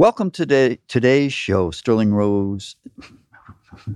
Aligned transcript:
Welcome 0.00 0.30
to 0.30 0.46
the, 0.46 0.78
today's 0.88 1.34
show, 1.34 1.70
Sterling 1.70 2.14
Rose. 2.14 2.74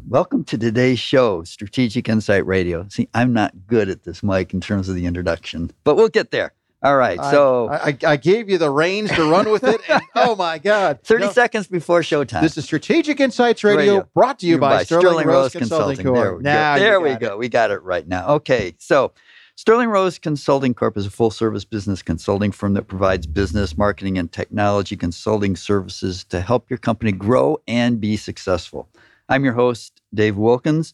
Welcome 0.06 0.44
to 0.44 0.58
today's 0.58 0.98
show, 0.98 1.44
Strategic 1.44 2.10
Insight 2.10 2.44
Radio. 2.44 2.86
See, 2.90 3.08
I'm 3.14 3.32
not 3.32 3.54
good 3.66 3.88
at 3.88 4.02
this, 4.02 4.22
mic 4.22 4.52
in 4.52 4.60
terms 4.60 4.90
of 4.90 4.96
the 4.96 5.06
introduction, 5.06 5.70
but 5.82 5.96
we'll 5.96 6.10
get 6.10 6.30
there. 6.30 6.52
All 6.82 6.98
right. 6.98 7.18
So 7.18 7.70
I, 7.70 7.76
I, 7.76 7.98
I 8.06 8.16
gave 8.18 8.50
you 8.50 8.58
the 8.58 8.68
reins 8.68 9.12
to 9.12 9.30
run 9.30 9.50
with 9.50 9.64
it. 9.64 9.80
And, 9.88 10.02
oh 10.14 10.36
my 10.36 10.58
God. 10.58 11.00
30 11.04 11.24
no, 11.24 11.32
seconds 11.32 11.68
before 11.68 12.02
showtime. 12.02 12.42
This 12.42 12.58
is 12.58 12.66
Strategic 12.66 13.18
Insights 13.18 13.64
Radio, 13.64 13.78
Radio. 13.78 14.08
brought 14.12 14.40
to 14.40 14.46
you 14.46 14.58
by, 14.58 14.76
by, 14.76 14.84
Sterling, 14.84 15.06
Sterling 15.06 15.26
Rose, 15.26 15.36
Rose, 15.36 15.52
Consulting, 15.54 15.96
Consulting. 16.04 16.42
There, 16.42 16.78
there 16.78 17.00
we 17.00 17.14
go. 17.14 17.38
We 17.38 17.48
got 17.48 17.70
it 17.70 17.82
right 17.82 18.06
now. 18.06 18.28
Okay. 18.34 18.74
So 18.76 19.14
Sterling 19.56 19.88
Rose 19.88 20.18
Consulting 20.18 20.74
Corp 20.74 20.96
is 20.96 21.06
a 21.06 21.10
full 21.10 21.30
service 21.30 21.64
business 21.64 22.02
consulting 22.02 22.50
firm 22.50 22.74
that 22.74 22.88
provides 22.88 23.24
business, 23.24 23.78
marketing, 23.78 24.18
and 24.18 24.30
technology 24.32 24.96
consulting 24.96 25.54
services 25.54 26.24
to 26.24 26.40
help 26.40 26.68
your 26.68 26.78
company 26.78 27.12
grow 27.12 27.60
and 27.68 28.00
be 28.00 28.16
successful. 28.16 28.88
I'm 29.28 29.44
your 29.44 29.52
host, 29.52 30.00
Dave 30.12 30.36
Wilkins. 30.36 30.92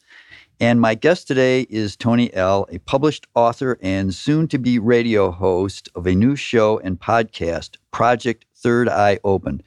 And 0.61 0.79
my 0.79 0.95
guest 0.95 1.27
today 1.27 1.63
is 1.71 1.97
Tony 1.97 2.33
L., 2.35 2.67
a 2.71 2.79
published 2.81 3.27
author 3.35 3.79
and 3.81 4.15
soon 4.15 4.47
to 4.49 4.59
be 4.59 4.79
radio 4.79 5.31
host 5.31 5.89
of 5.95 6.07
a 6.07 6.15
new 6.15 6.37
show 6.37 6.79
and 6.81 7.01
podcast, 7.01 7.79
Project 7.93 8.45
Third 8.55 8.91
Eye 8.91 9.21
Open. 9.25 9.63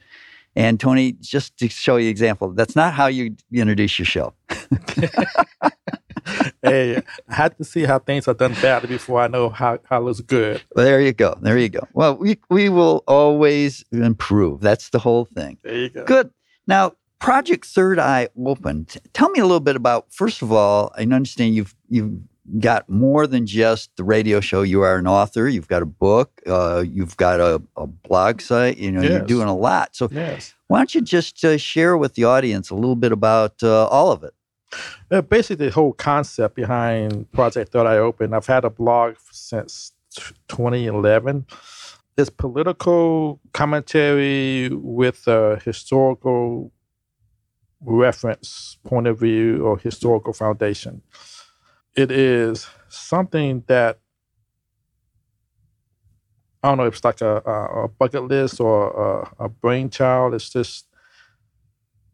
And 0.54 0.78
Tony, 0.78 1.14
just 1.14 1.56
to 1.56 1.68
show 1.68 1.96
you 1.96 2.06
an 2.06 2.10
example, 2.10 2.52
that's 2.52 2.76
not 2.76 2.94
how 2.94 3.08
you 3.08 3.34
introduce 3.52 3.98
your 3.98 4.06
show. 4.06 4.34
hey, 6.64 7.02
I 7.28 7.34
had 7.34 7.56
to 7.58 7.64
see 7.64 7.84
how 7.84 7.98
things 7.98 8.26
are 8.28 8.34
done 8.34 8.54
badly 8.54 8.88
before 8.88 9.20
I 9.20 9.28
know 9.28 9.48
how, 9.48 9.78
how 9.84 10.00
it 10.00 10.04
looks 10.04 10.20
good. 10.20 10.62
There 10.74 11.00
you 11.00 11.12
go. 11.12 11.36
There 11.40 11.58
you 11.58 11.68
go. 11.68 11.86
Well, 11.92 12.16
we, 12.16 12.38
we 12.50 12.68
will 12.68 13.04
always 13.06 13.84
improve. 13.92 14.60
That's 14.60 14.90
the 14.90 14.98
whole 14.98 15.24
thing. 15.24 15.58
There 15.62 15.74
you 15.74 15.88
go. 15.90 16.04
Good. 16.04 16.30
Now, 16.66 16.94
Project 17.18 17.64
Third 17.66 17.98
Eye 17.98 18.28
Open. 18.44 18.86
Tell 19.12 19.30
me 19.30 19.40
a 19.40 19.44
little 19.44 19.60
bit 19.60 19.76
about. 19.76 20.12
First 20.12 20.42
of 20.42 20.52
all, 20.52 20.92
I 20.96 21.02
understand 21.02 21.54
you've 21.54 21.74
you've 21.88 22.18
got 22.58 22.88
more 22.88 23.26
than 23.26 23.46
just 23.46 23.90
the 23.96 24.04
radio 24.04 24.40
show. 24.40 24.62
You 24.62 24.82
are 24.82 24.98
an 24.98 25.06
author. 25.06 25.48
You've 25.48 25.68
got 25.68 25.82
a 25.82 25.86
book. 25.86 26.42
Uh, 26.46 26.84
you've 26.86 27.16
got 27.16 27.40
a, 27.40 27.62
a, 27.76 27.86
blog 27.86 28.40
site. 28.40 28.76
You 28.76 28.92
know, 28.92 29.00
yes. 29.00 29.10
you're 29.10 29.20
doing 29.22 29.48
a 29.48 29.56
lot. 29.56 29.96
So, 29.96 30.08
yes. 30.12 30.54
why 30.68 30.78
don't 30.78 30.94
you 30.94 31.00
just 31.00 31.42
uh, 31.44 31.56
share 31.56 31.96
with 31.96 32.14
the 32.14 32.24
audience 32.24 32.70
a 32.70 32.74
little 32.74 32.96
bit 32.96 33.12
about 33.12 33.62
uh, 33.62 33.86
all 33.86 34.12
of 34.12 34.22
it? 34.22 34.34
Uh, 35.10 35.20
basically, 35.22 35.66
the 35.66 35.72
whole 35.72 35.92
concept 35.92 36.56
behind 36.56 37.30
Project 37.32 37.72
Third 37.72 37.86
Eye 37.86 37.98
Open. 37.98 38.34
I've 38.34 38.46
had 38.46 38.64
a 38.64 38.70
blog 38.70 39.16
since 39.30 39.92
2011. 40.48 41.46
It's 42.16 42.30
political 42.30 43.40
commentary 43.52 44.68
with 44.70 45.26
a 45.26 45.60
historical 45.64 46.72
reference, 47.80 48.78
point 48.84 49.06
of 49.06 49.18
view, 49.18 49.64
or 49.64 49.78
historical 49.78 50.32
foundation. 50.32 51.02
It 51.96 52.10
is 52.10 52.66
something 52.88 53.64
that 53.66 53.98
I 56.62 56.68
don't 56.68 56.78
know 56.78 56.86
if 56.86 56.94
it's 56.94 57.04
like 57.04 57.20
a, 57.20 57.42
a, 57.44 57.84
a 57.84 57.88
bucket 57.88 58.24
list 58.24 58.58
or 58.58 59.28
a, 59.38 59.44
a 59.44 59.48
brainchild. 59.50 60.32
It's 60.32 60.48
just 60.48 60.86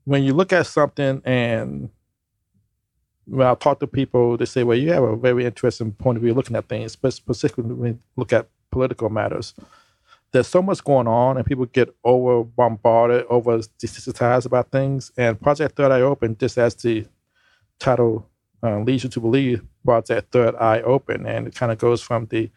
when 0.05 0.25
you 0.25 0.33
look 0.33 0.53
at 0.53 0.67
something 0.67 1.23
and 1.25 1.91
when 3.31 3.47
I 3.47 3.55
talk 3.55 3.81
to 3.81 3.87
people, 3.87 4.37
they 4.37 4.45
say, 4.45 4.65
well, 4.65 4.77
you 4.77 4.93
have 4.93 5.03
a 5.03 5.17
very 5.17 5.45
interesting 5.45 5.93
point 5.93 6.17
of 6.17 6.23
view 6.23 6.35
looking 6.35 6.57
at 6.57 6.69
things, 6.69 6.97
but 6.97 7.13
specifically 7.13 7.65
when 7.65 7.93
you 7.93 7.99
look 8.17 8.33
at 8.33 8.49
political 8.71 9.09
matters 9.09 9.55
there's 10.33 10.47
so 10.47 10.63
much 10.63 10.83
going 10.85 11.09
on 11.09 11.37
and 11.37 11.47
people 11.47 11.67
get 11.67 11.95
over 12.05 12.45
bombarded, 12.45 13.27
over 13.29 13.59
desensitized 13.59 14.47
about 14.47 14.71
things. 14.71 15.11
And 15.17 15.41
Project 15.41 15.77
Third 15.77 15.91
Eye 15.91 16.03
Open, 16.03 16.37
just 16.37 16.57
as 16.59 16.75
the 16.77 17.07
title 17.79 18.27
uh, 18.63 18.79
leads 18.81 19.05
you 19.05 19.11
to 19.11 19.21
believe, 19.21 19.63
Project 19.85 20.33
Third 20.33 20.55
Eye 20.57 20.83
Open. 20.83 21.27
And 21.27 21.49
it 21.49 21.55
kind 21.55 21.73
of 21.73 21.79
goes 21.79 22.01
from 22.01 22.27
the 22.27 22.51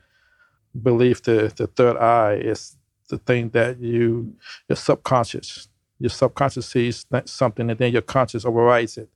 belief 0.80 1.22
to 1.24 1.50
the 1.50 1.68
third 1.68 1.98
eye 1.98 2.34
is 2.36 2.78
the 3.10 3.18
thing 3.18 3.50
that 3.50 3.80
you, 3.80 4.36
your 4.68 4.76
subconscious, 4.76 5.68
your 6.00 6.10
subconscious 6.10 6.68
sees 6.68 7.06
something 7.26 7.70
and 7.70 7.80
then 7.80 7.92
your 7.92 8.02
conscious 8.02 8.46
overrides 8.46 8.98
it. 8.98 9.10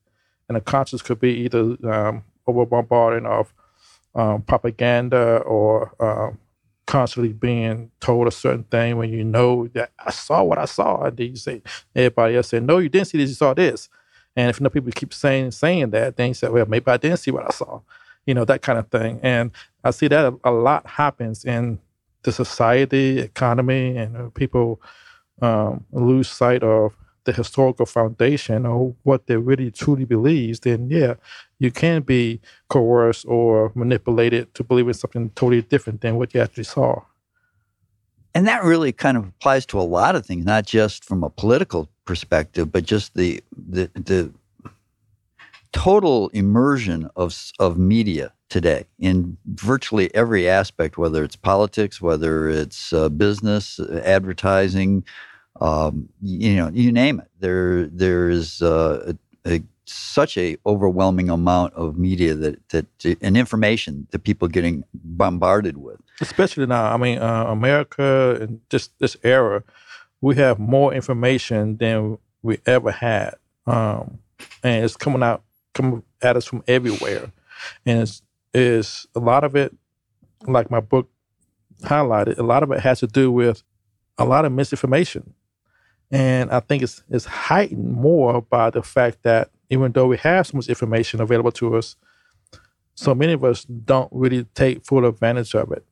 And 0.48 0.56
the 0.56 0.62
conscious 0.62 1.02
could 1.02 1.20
be 1.20 1.34
either 1.34 1.78
um, 1.92 2.24
over 2.46 2.66
bombarding 2.66 3.26
of 3.26 3.54
um, 4.16 4.42
propaganda 4.42 5.38
or 5.40 5.94
um, 6.00 6.40
constantly 6.86 7.34
being 7.34 7.92
told 8.00 8.28
a 8.28 8.32
certain 8.32 8.64
thing 8.64 8.98
when 8.98 9.12
you 9.12 9.24
know 9.24 9.68
that 9.68 9.92
I 10.00 10.12
saw 10.12 10.44
what 10.44 10.58
I 10.58 10.66
saw. 10.66 11.04
And 11.04 11.18
then 11.18 11.28
you 11.28 11.36
say, 11.36 11.62
everybody 11.96 12.38
else 12.38 12.50
said, 12.50 12.64
no, 12.64 12.78
you 12.80 12.90
didn't 12.90 13.08
see 13.08 13.18
this, 13.18 13.30
you 13.30 13.36
saw 13.36 13.54
this. 13.54 13.90
And 14.36 14.50
if 14.50 14.62
know 14.62 14.70
people 14.70 14.92
keep 14.92 15.14
saying 15.14 15.52
saying 15.52 15.90
that, 15.92 16.16
then 16.16 16.30
you 16.30 16.34
say, 16.34 16.48
well, 16.50 16.66
maybe 16.68 16.90
I 16.90 16.98
didn't 16.98 17.18
see 17.18 17.32
what 17.32 17.46
I 17.46 17.50
saw. 17.50 17.82
You 18.26 18.34
know, 18.34 18.46
that 18.46 18.62
kind 18.62 18.78
of 18.78 18.88
thing. 18.90 19.20
And 19.24 19.52
I 19.84 19.92
see 19.92 20.08
that 20.08 20.34
a, 20.34 20.50
a 20.50 20.52
lot 20.52 20.86
happens 20.86 21.44
in 21.44 21.80
the 22.24 22.32
society, 22.32 23.20
economy, 23.20 23.98
and 23.98 24.34
people 24.34 24.82
um, 25.42 25.86
lose 25.92 26.30
sight 26.30 26.64
of 26.64 26.96
the 27.28 27.34
historical 27.34 27.86
foundation 27.86 28.66
or 28.66 28.96
what 29.04 29.28
they 29.28 29.36
really 29.36 29.70
truly 29.70 30.06
believes, 30.06 30.62
then 30.62 30.90
yeah, 30.90 31.16
you 31.60 31.70
can 31.70 32.02
be 32.02 32.40
coerced 32.70 33.26
or 33.28 33.72
manipulated 33.76 34.54
to 34.56 34.64
believe 34.64 34.88
in 34.88 34.94
something 34.94 35.30
totally 35.36 35.62
different 35.62 36.00
than 36.00 36.16
what 36.16 36.34
you 36.34 36.40
actually 36.40 36.64
saw. 36.64 37.02
And 38.34 38.48
that 38.48 38.64
really 38.64 38.94
kind 38.94 39.18
of 39.18 39.28
applies 39.28 39.66
to 39.68 39.80
a 39.80 39.88
lot 39.98 40.16
of 40.16 40.26
things, 40.26 40.46
not 40.46 40.66
just 40.66 41.04
from 41.04 41.22
a 41.22 41.30
political 41.30 41.90
perspective, 42.06 42.72
but 42.72 42.86
just 42.86 43.14
the 43.16 43.44
the, 43.52 43.92
the 43.94 44.32
total 45.74 46.30
immersion 46.30 47.10
of 47.18 47.36
of 47.60 47.78
media 47.78 48.32
today 48.48 48.86
in 49.00 49.38
virtually 49.46 50.14
every 50.16 50.48
aspect, 50.48 50.98
whether 50.98 51.26
it's 51.26 51.36
politics, 51.36 52.02
whether 52.02 52.48
it's 52.48 52.94
uh, 52.94 53.10
business, 53.10 53.80
advertising, 54.18 55.04
um, 55.62 56.10
you 56.22 56.56
know, 56.56 56.70
you 56.74 56.92
name 56.92 57.20
it. 57.20 57.28
There, 57.40 57.88
there 57.88 58.30
is 58.30 58.62
uh, 58.62 59.14
a, 59.46 59.52
a, 59.56 59.64
such 59.86 60.38
a 60.38 60.58
overwhelming 60.66 61.30
amount 61.30 61.74
of 61.74 61.98
media 61.98 62.34
that 62.36 62.70
that 62.70 62.86
and 63.22 63.38
information 63.38 64.08
that 64.12 64.24
people 64.24 64.48
getting 64.48 64.84
bombarded 64.94 65.78
with. 65.78 66.00
Especially 66.20 66.66
now, 66.66 66.94
I 66.94 66.98
mean, 66.98 67.20
uh, 67.20 67.46
America 67.46 68.38
and 68.42 68.60
just 68.70 68.98
this 69.00 69.16
era, 69.24 69.64
we 70.20 70.36
have 70.36 70.60
more 70.60 70.94
information 70.94 71.78
than 71.78 72.18
we 72.42 72.60
ever 72.66 72.92
had, 72.92 73.36
um, 73.66 74.20
and 74.62 74.84
it's 74.84 74.98
coming 74.98 75.24
out, 75.24 75.44
coming 75.74 76.04
at 76.22 76.36
us 76.36 76.46
from 76.46 76.64
everywhere, 76.68 77.32
and 77.86 78.02
it's 78.02 78.22
is 78.54 79.08
a 79.16 79.20
lot 79.20 79.44
of 79.44 79.56
it, 79.56 79.76
like 80.48 80.72
my 80.72 80.80
book 80.80 81.10
highlighted, 81.84 82.38
a 82.38 82.44
lot 82.44 82.64
of 82.64 82.72
it 82.72 82.80
has 82.80 83.00
to 83.00 83.08
do 83.08 83.32
with 83.32 83.64
a 84.18 84.26
lot 84.26 84.46
of 84.46 84.52
misinformation 84.52 85.34
and 86.12 86.52
I 86.52 86.60
think 86.62 86.84
it's, 86.84 87.04
it's 87.10 87.26
heightened 87.26 87.94
more 87.94 88.42
by 88.42 88.70
the 88.70 88.82
fact 88.82 89.24
that 89.24 89.50
even 89.70 89.92
though 89.92 90.08
we 90.08 90.18
have 90.18 90.48
so 90.48 90.58
much 90.58 90.70
information 90.70 91.20
available 91.20 91.52
to 91.54 91.76
us, 91.76 91.96
so 92.96 93.14
many 93.14 93.34
of 93.34 93.44
us 93.44 93.64
don't 93.64 94.10
really 94.12 94.46
take 94.56 94.86
full 94.86 95.06
advantage 95.06 95.54
of 95.54 95.72
it 95.72 95.86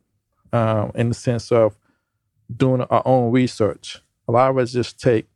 um, 0.54 0.92
in 0.96 1.10
the 1.10 1.16
sense 1.16 1.52
of 1.52 1.78
doing 2.56 2.82
our 2.82 3.04
own 3.06 3.32
research. 3.32 4.02
A 4.28 4.32
lot 4.32 4.50
of 4.50 4.58
us 4.58 4.72
just 4.72 5.00
take 5.00 5.28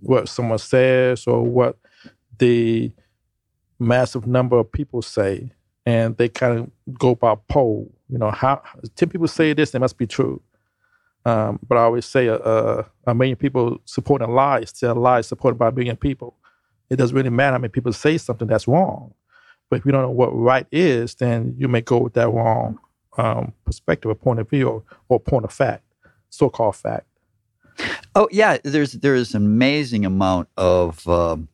what 0.00 0.28
someone 0.28 0.58
says 0.58 1.26
or 1.26 1.42
what 1.42 1.76
the 2.38 2.92
massive 3.78 4.26
number 4.26 4.58
of 4.58 4.70
people 4.70 5.02
say, 5.02 5.50
and 5.84 6.16
they 6.16 6.28
kind 6.28 6.58
of 6.58 6.98
go 6.98 7.14
by 7.14 7.34
poll. 7.48 7.92
You 8.08 8.18
know, 8.18 8.30
how 8.30 8.62
10 8.96 9.08
people 9.08 9.28
say 9.28 9.52
this, 9.52 9.74
it 9.74 9.80
must 9.80 9.98
be 9.98 10.06
true. 10.06 10.40
Um, 11.24 11.58
but 11.66 11.76
I 11.76 11.82
always 11.82 12.06
say 12.06 12.28
uh, 12.28 12.82
a 13.06 13.14
million 13.14 13.36
people 13.36 13.78
supporting 13.84 14.30
lies 14.30 14.70
still 14.70 14.94
lies 14.94 15.26
supported 15.26 15.58
by 15.58 15.68
a 15.68 15.72
million 15.72 15.96
people. 15.96 16.36
It 16.88 16.96
doesn't 16.96 17.14
really 17.14 17.30
matter 17.30 17.52
how 17.52 17.58
many 17.58 17.70
people 17.70 17.92
say 17.92 18.16
something 18.18 18.48
that's 18.48 18.66
wrong. 18.66 19.12
But 19.68 19.80
if 19.80 19.86
you 19.86 19.92
don't 19.92 20.02
know 20.02 20.10
what 20.10 20.28
right 20.28 20.66
is, 20.72 21.14
then 21.16 21.54
you 21.58 21.68
may 21.68 21.82
go 21.82 21.98
with 21.98 22.14
that 22.14 22.30
wrong 22.30 22.78
um, 23.18 23.52
perspective 23.64 24.10
or 24.10 24.14
point 24.14 24.40
of 24.40 24.48
view 24.48 24.68
or, 24.68 24.82
or 25.08 25.20
point 25.20 25.44
of 25.44 25.52
fact, 25.52 25.84
so-called 26.30 26.76
fact. 26.76 27.06
Oh 28.14 28.28
yeah, 28.32 28.58
there's 28.64 28.92
there's 28.92 29.34
an 29.34 29.44
amazing 29.44 30.04
amount 30.04 30.48
of 30.56 31.06
um, 31.06 31.48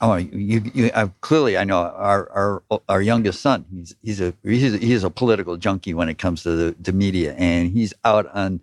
Oh, 0.00 0.16
you, 0.16 0.70
you 0.74 0.90
uh, 0.92 1.08
clearly, 1.20 1.56
I 1.56 1.64
know 1.64 1.78
our, 1.78 2.28
our 2.68 2.80
our 2.88 3.00
youngest 3.00 3.40
son. 3.40 3.64
He's 3.72 3.94
he's 4.02 4.20
a 4.20 4.34
he's 4.42 4.74
a, 4.74 4.78
he's 4.78 5.04
a 5.04 5.10
political 5.10 5.56
junkie 5.56 5.94
when 5.94 6.08
it 6.08 6.18
comes 6.18 6.42
to 6.42 6.50
the 6.50 6.72
to 6.82 6.92
media, 6.92 7.34
and 7.34 7.70
he's 7.70 7.94
out 8.04 8.26
on 8.34 8.60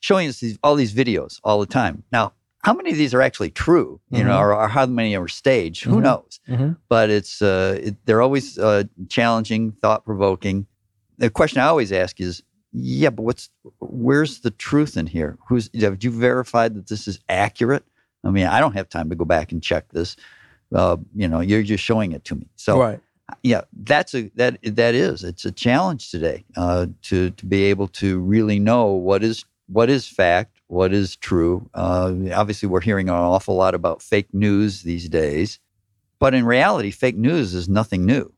showing 0.00 0.28
us 0.28 0.40
these, 0.40 0.58
all 0.62 0.74
these 0.74 0.92
videos 0.92 1.40
all 1.44 1.60
the 1.60 1.66
time. 1.66 2.02
Now, 2.10 2.32
how 2.64 2.72
many 2.74 2.90
of 2.90 2.96
these 2.96 3.14
are 3.14 3.22
actually 3.22 3.50
true? 3.50 4.00
You 4.10 4.18
mm-hmm. 4.18 4.28
know, 4.28 4.38
or, 4.38 4.54
or, 4.54 4.68
how 4.68 4.86
many 4.86 5.16
are 5.16 5.28
staged? 5.28 5.82
Mm-hmm. 5.82 5.94
Who 5.94 6.00
knows? 6.00 6.40
Mm-hmm. 6.48 6.72
But 6.88 7.10
it's 7.10 7.40
uh, 7.40 7.78
it, 7.80 7.96
they're 8.04 8.22
always 8.22 8.58
uh, 8.58 8.84
challenging, 9.08 9.72
thought 9.72 10.04
provoking. 10.04 10.66
The 11.18 11.30
question 11.30 11.60
I 11.60 11.66
always 11.66 11.92
ask 11.92 12.20
is, 12.20 12.42
yeah, 12.72 13.10
but 13.10 13.22
what's 13.22 13.50
where's 13.78 14.40
the 14.40 14.50
truth 14.50 14.96
in 14.96 15.06
here? 15.06 15.38
Who's 15.48 15.70
have 15.80 16.02
you 16.02 16.10
verified 16.10 16.74
that 16.74 16.88
this 16.88 17.06
is 17.06 17.20
accurate? 17.28 17.84
I 18.24 18.30
mean, 18.30 18.46
I 18.46 18.60
don't 18.60 18.74
have 18.74 18.88
time 18.88 19.10
to 19.10 19.16
go 19.16 19.24
back 19.24 19.52
and 19.52 19.62
check 19.62 19.88
this. 19.90 20.16
Uh, 20.74 20.96
you 21.14 21.28
know, 21.28 21.40
you're 21.40 21.62
just 21.62 21.84
showing 21.84 22.12
it 22.12 22.24
to 22.24 22.34
me. 22.34 22.46
So, 22.56 22.78
right. 22.78 23.00
yeah, 23.42 23.62
that's 23.84 24.14
a 24.14 24.30
that 24.36 24.58
that 24.62 24.94
is 24.94 25.24
it's 25.24 25.44
a 25.44 25.52
challenge 25.52 26.10
today 26.10 26.44
uh, 26.56 26.86
to 27.02 27.30
to 27.30 27.46
be 27.46 27.64
able 27.64 27.88
to 27.88 28.20
really 28.20 28.58
know 28.58 28.86
what 28.86 29.22
is 29.22 29.44
what 29.66 29.90
is 29.90 30.06
fact, 30.06 30.60
what 30.68 30.92
is 30.92 31.16
true. 31.16 31.68
Uh, 31.74 32.14
obviously, 32.34 32.68
we're 32.68 32.80
hearing 32.80 33.08
an 33.08 33.14
awful 33.14 33.54
lot 33.54 33.74
about 33.74 34.02
fake 34.02 34.32
news 34.32 34.82
these 34.82 35.08
days, 35.08 35.58
but 36.18 36.34
in 36.34 36.44
reality, 36.44 36.90
fake 36.90 37.16
news 37.16 37.54
is 37.54 37.68
nothing 37.68 38.04
new. 38.06 38.32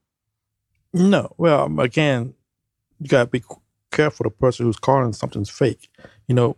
No, 0.92 1.34
well, 1.38 1.80
again, 1.80 2.34
you 3.00 3.08
got 3.08 3.24
to 3.24 3.30
be 3.30 3.42
careful 3.90 4.24
the 4.24 4.30
person 4.30 4.66
who's 4.66 4.78
calling 4.78 5.12
something's 5.12 5.50
fake. 5.50 5.88
You 6.28 6.34
know, 6.34 6.56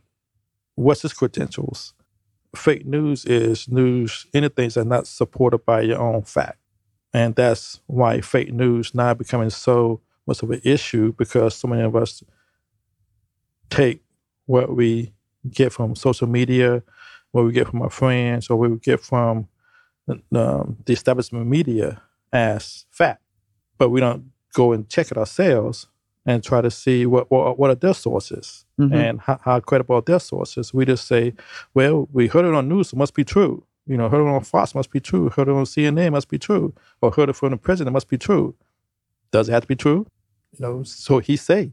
what's 0.74 1.02
his 1.02 1.12
credentials? 1.12 1.94
Fake 2.54 2.86
news 2.86 3.24
is 3.24 3.68
news, 3.68 4.26
anything 4.32 4.68
that's 4.68 4.86
not 4.86 5.06
supported 5.06 5.64
by 5.64 5.82
your 5.82 5.98
own 5.98 6.22
fact. 6.22 6.58
And 7.12 7.34
that's 7.34 7.80
why 7.86 8.20
fake 8.20 8.52
news 8.52 8.94
now 8.94 9.14
becoming 9.14 9.50
so 9.50 10.00
much 10.26 10.42
of 10.42 10.50
an 10.50 10.60
issue 10.64 11.12
because 11.12 11.54
so 11.54 11.68
many 11.68 11.82
of 11.82 11.96
us 11.96 12.22
take 13.70 14.02
what 14.46 14.74
we 14.74 15.12
get 15.50 15.72
from 15.72 15.94
social 15.94 16.26
media, 16.26 16.82
what 17.32 17.44
we 17.44 17.52
get 17.52 17.68
from 17.68 17.82
our 17.82 17.90
friends, 17.90 18.50
or 18.50 18.56
what 18.56 18.70
we 18.70 18.76
get 18.78 19.00
from 19.00 19.48
um, 20.08 20.76
the 20.84 20.92
establishment 20.92 21.46
media 21.46 22.02
as 22.32 22.86
fact. 22.90 23.22
But 23.78 23.90
we 23.90 24.00
don't 24.00 24.32
go 24.52 24.72
and 24.72 24.88
check 24.88 25.10
it 25.10 25.18
ourselves 25.18 25.86
and 26.26 26.42
try 26.42 26.60
to 26.60 26.70
see 26.70 27.06
what 27.06 27.30
what, 27.30 27.58
what 27.58 27.70
are 27.70 27.76
their 27.76 27.94
sources 27.94 28.66
mm-hmm. 28.78 28.92
and 28.92 29.20
how, 29.20 29.38
how, 29.42 29.60
credible 29.60 29.96
are 29.96 30.02
their 30.02 30.18
sources. 30.18 30.74
We 30.74 30.84
just 30.84 31.06
say, 31.06 31.32
well, 31.72 32.08
we 32.12 32.26
heard 32.26 32.44
it 32.44 32.52
on 32.52 32.68
news, 32.68 32.92
it 32.92 32.96
must 32.96 33.14
be 33.14 33.24
true. 33.24 33.64
You 33.86 33.96
know, 33.96 34.08
heard 34.08 34.26
it 34.26 34.28
on 34.28 34.42
Fox, 34.42 34.74
must 34.74 34.90
be 34.90 34.98
true. 34.98 35.30
Heard 35.30 35.46
it 35.48 35.52
on 35.52 35.64
CNN, 35.64 36.10
must 36.10 36.28
be 36.28 36.38
true. 36.38 36.74
Or 37.00 37.12
heard 37.12 37.28
it 37.28 37.34
from 37.34 37.52
the 37.52 37.56
president, 37.56 37.92
must 37.92 38.08
be 38.08 38.18
true. 38.18 38.56
Does 39.30 39.48
it 39.48 39.52
have 39.52 39.62
to 39.62 39.68
be 39.68 39.76
true? 39.76 40.06
You 40.52 40.66
know, 40.66 40.82
so 40.82 41.20
he 41.20 41.36
say. 41.36 41.72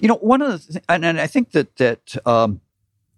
You 0.00 0.08
know, 0.08 0.16
one 0.16 0.42
of 0.42 0.66
the 0.66 0.72
th- 0.72 0.84
and, 0.88 1.04
and 1.04 1.20
I 1.20 1.28
think 1.28 1.52
that 1.52 1.76
that 1.76 2.16
um, 2.26 2.60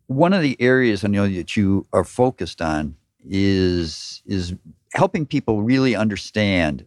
one 0.06 0.32
of 0.32 0.42
the 0.42 0.56
areas 0.60 1.04
I 1.04 1.08
know 1.08 1.28
that 1.28 1.56
you 1.56 1.86
are 1.92 2.04
focused 2.04 2.60
on 2.60 2.96
is 3.28 4.22
is 4.26 4.54
helping 4.92 5.24
people 5.24 5.62
really 5.62 5.94
understand 5.94 6.86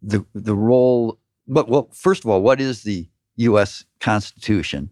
the 0.00 0.24
the 0.34 0.54
role 0.54 1.18
but 1.46 1.68
well, 1.68 1.88
first 1.92 2.24
of 2.24 2.30
all, 2.30 2.42
what 2.42 2.60
is 2.60 2.82
the 2.82 3.08
U.S. 3.36 3.84
Constitution? 4.00 4.90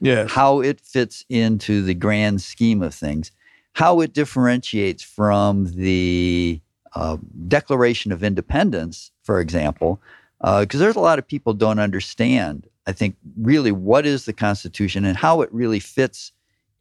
Yeah. 0.00 0.26
How 0.28 0.60
it 0.60 0.80
fits 0.80 1.24
into 1.28 1.82
the 1.82 1.94
grand 1.94 2.42
scheme 2.42 2.82
of 2.82 2.94
things, 2.94 3.30
how 3.74 4.00
it 4.00 4.12
differentiates 4.12 5.02
from 5.02 5.66
the 5.72 6.60
uh, 6.94 7.16
Declaration 7.48 8.12
of 8.12 8.22
Independence, 8.22 9.12
for 9.22 9.40
example, 9.40 10.00
because 10.40 10.80
uh, 10.80 10.84
there's 10.84 10.96
a 10.96 11.00
lot 11.00 11.18
of 11.18 11.26
people 11.26 11.54
don't 11.54 11.78
understand. 11.78 12.66
I 12.86 12.92
think 12.92 13.16
really 13.36 13.72
what 13.72 14.04
is 14.04 14.26
the 14.26 14.32
Constitution 14.32 15.04
and 15.04 15.16
how 15.16 15.40
it 15.40 15.52
really 15.52 15.80
fits 15.80 16.32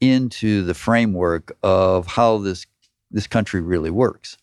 into 0.01 0.63
the 0.63 0.74
framework 0.74 1.56
of 1.63 2.07
how 2.07 2.39
this 2.39 2.66
this 3.09 3.27
country 3.27 3.62
really 3.62 3.92
works. 3.92 4.38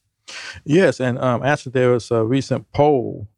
Yes, 0.65 1.01
and 1.01 1.19
um, 1.19 1.43
actually, 1.43 1.73
there 1.73 1.91
was 1.91 2.11
a 2.11 2.25
recent 2.25 2.71
poll 2.73 3.29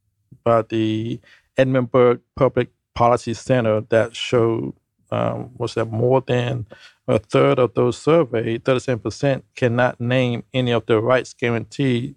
by 0.44 0.62
the 0.62 1.20
Annenberg 1.56 2.20
Public 2.36 2.70
Policy 2.94 3.34
Center 3.34 3.80
that 3.88 4.14
showed 4.14 4.74
um, 5.10 5.50
was 5.58 5.74
that 5.74 5.86
more 5.86 6.22
than 6.22 6.66
a 7.06 7.18
third 7.18 7.58
of 7.58 7.74
those 7.74 7.98
surveyed, 7.98 8.64
37%, 8.64 9.42
cannot 9.54 10.00
name 10.00 10.42
any 10.54 10.70
of 10.70 10.86
the 10.86 11.00
rights 11.00 11.34
guaranteed 11.34 12.14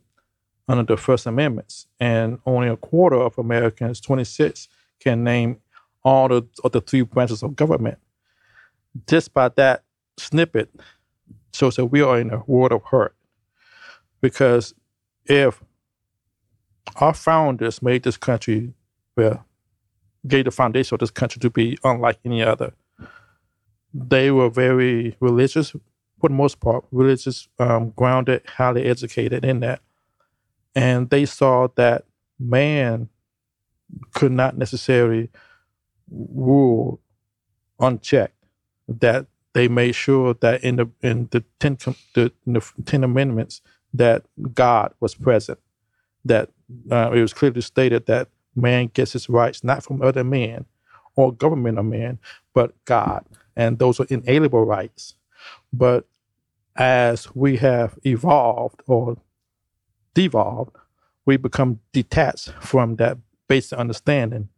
under 0.68 0.84
the 0.84 0.98
First 0.98 1.26
Amendments, 1.26 1.88
and 2.00 2.40
only 2.46 2.70
a 2.70 2.78
quarter 2.78 3.18
of 3.18 3.38
Americans, 3.38 4.00
26, 4.00 4.68
can 5.00 5.24
name 5.24 5.58
all 6.04 6.30
the, 6.30 6.48
of 6.64 6.72
the 6.72 6.82
three 6.82 7.02
branches 7.02 7.44
of 7.44 7.56
government. 7.56 7.98
Just 9.08 9.34
by 9.34 9.50
that 9.50 9.84
snippet 10.18 10.70
shows 11.54 11.76
that 11.76 11.88
we 11.88 12.02
are 12.02 12.20
in 12.20 12.32
a 12.32 12.44
world 12.48 12.72
of 12.72 12.84
hurt. 12.84 13.16
Because 14.22 14.74
if 15.26 15.62
our 16.98 17.14
founders 17.14 17.82
made 17.82 18.04
this 18.04 18.18
country, 18.18 18.74
well, 19.16 19.46
gave 20.28 20.46
the 20.46 20.52
foundation 20.52 20.96
of 20.96 21.00
this 21.00 21.12
country 21.12 21.40
to 21.40 21.50
be 21.50 21.78
unlike 21.84 22.20
any 22.26 22.42
other. 22.42 22.74
They 23.94 24.32
were 24.32 24.50
very 24.50 25.16
religious, 25.20 25.72
for 25.72 26.30
the 26.30 26.36
most 26.36 26.60
part, 26.60 26.86
religious, 26.92 27.48
um, 27.60 27.92
grounded, 27.92 28.44
highly 28.48 28.86
educated 28.86 29.46
in 29.46 29.60
that. 29.62 29.82
And 30.76 31.10
they 31.10 31.26
saw 31.26 31.68
that 31.76 32.06
man 32.40 33.10
could 34.14 34.32
not 34.32 34.58
necessarily 34.58 35.30
rule 36.10 37.00
unchecked. 37.80 38.34
That 38.88 39.28
they 39.54 39.68
made 39.68 39.96
sure 39.96 40.34
that 40.36 40.64
in 40.64 40.76
the 40.76 40.90
in 41.02 41.28
the 41.32 41.44
ten 41.60 41.78
the, 42.14 42.32
in 42.46 42.54
the 42.54 42.74
Ten 42.86 43.04
Amendments 43.04 43.62
that 43.94 44.26
God 44.54 44.94
was 45.00 45.16
present 45.16 45.60
that 46.26 46.50
uh, 46.92 47.12
it 47.14 47.22
was 47.22 47.34
clearly 47.34 47.62
stated 47.62 48.06
that 48.08 48.30
man 48.56 48.88
gets 48.94 49.14
his 49.14 49.30
rights 49.30 49.64
not 49.64 49.84
from 49.84 50.02
other 50.02 50.24
men 50.24 50.66
or 51.16 51.32
government 51.32 51.78
of 51.78 51.86
man, 51.86 52.20
but 52.54 52.74
God. 52.86 53.26
And 53.56 53.80
those 53.80 54.00
are 54.00 54.08
inalienable 54.10 54.66
rights. 54.66 55.16
But 55.72 56.06
as 56.76 57.34
we 57.36 57.58
have 57.58 57.98
evolved 58.04 58.82
or 58.86 59.18
devolved, 60.14 60.76
we 61.26 61.38
become 61.38 61.80
detached 61.94 62.52
from 62.62 62.98
that 62.98 63.18
basic 63.48 63.78
understanding. 63.78 64.50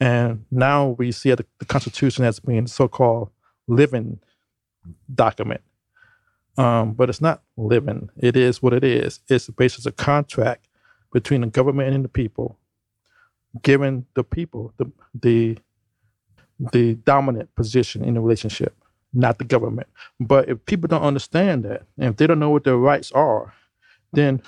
And 0.00 0.44
now 0.50 0.96
we 0.98 1.12
see 1.12 1.34
the, 1.34 1.44
Constitution 1.66 2.24
as 2.24 2.40
being 2.40 2.66
so 2.66 2.88
called 2.88 3.30
living 3.66 4.20
document. 5.12 5.62
Um, 6.56 6.92
but 6.94 7.08
it's 7.08 7.20
not 7.20 7.42
living. 7.56 8.10
It 8.16 8.36
is 8.36 8.62
what 8.62 8.72
it 8.72 8.82
is. 8.82 9.20
It's 9.28 9.48
basically 9.50 9.90
a 9.90 9.92
contract 9.92 10.67
between 11.12 11.42
the 11.42 11.46
government 11.46 11.94
and 11.94 12.04
the 12.04 12.08
people, 12.08 12.58
giving 13.62 14.06
the 14.14 14.24
people 14.24 14.72
the 14.78 14.90
the 15.14 15.58
the 16.72 16.94
dominant 16.94 17.54
position 17.54 18.04
in 18.04 18.14
the 18.14 18.20
relationship, 18.20 18.74
not 19.12 19.38
the 19.38 19.44
government. 19.44 19.88
But 20.20 20.48
if 20.48 20.64
people 20.66 20.88
don't 20.88 21.02
understand 21.02 21.64
that, 21.64 21.82
and 21.96 22.10
if 22.10 22.16
they 22.16 22.26
don't 22.26 22.40
know 22.40 22.50
what 22.50 22.64
their 22.64 22.76
rights 22.76 23.12
are, 23.12 23.54
then 24.12 24.42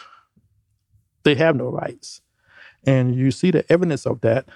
they 1.22 1.34
have 1.36 1.56
no 1.56 1.68
rights. 1.68 2.20
And 2.84 3.14
you 3.14 3.30
see 3.30 3.50
the 3.50 3.70
evidence 3.70 4.06
of 4.06 4.20
that 4.22 4.46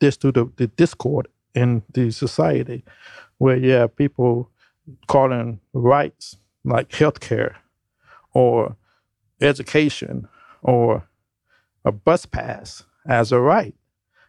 this 0.00 0.16
through 0.16 0.32
the, 0.32 0.50
the 0.56 0.66
discord 0.66 1.28
in 1.54 1.82
the 1.92 2.10
society, 2.10 2.84
where 3.38 3.56
you 3.56 3.70
have 3.70 3.96
people 3.96 4.50
calling 5.06 5.60
rights 5.72 6.36
like 6.64 6.90
healthcare 6.90 7.54
or 8.34 8.76
education 9.40 10.28
or 10.62 11.08
a 11.86 11.92
bus 11.92 12.26
pass 12.26 12.84
as 13.08 13.32
a 13.32 13.40
right. 13.40 13.74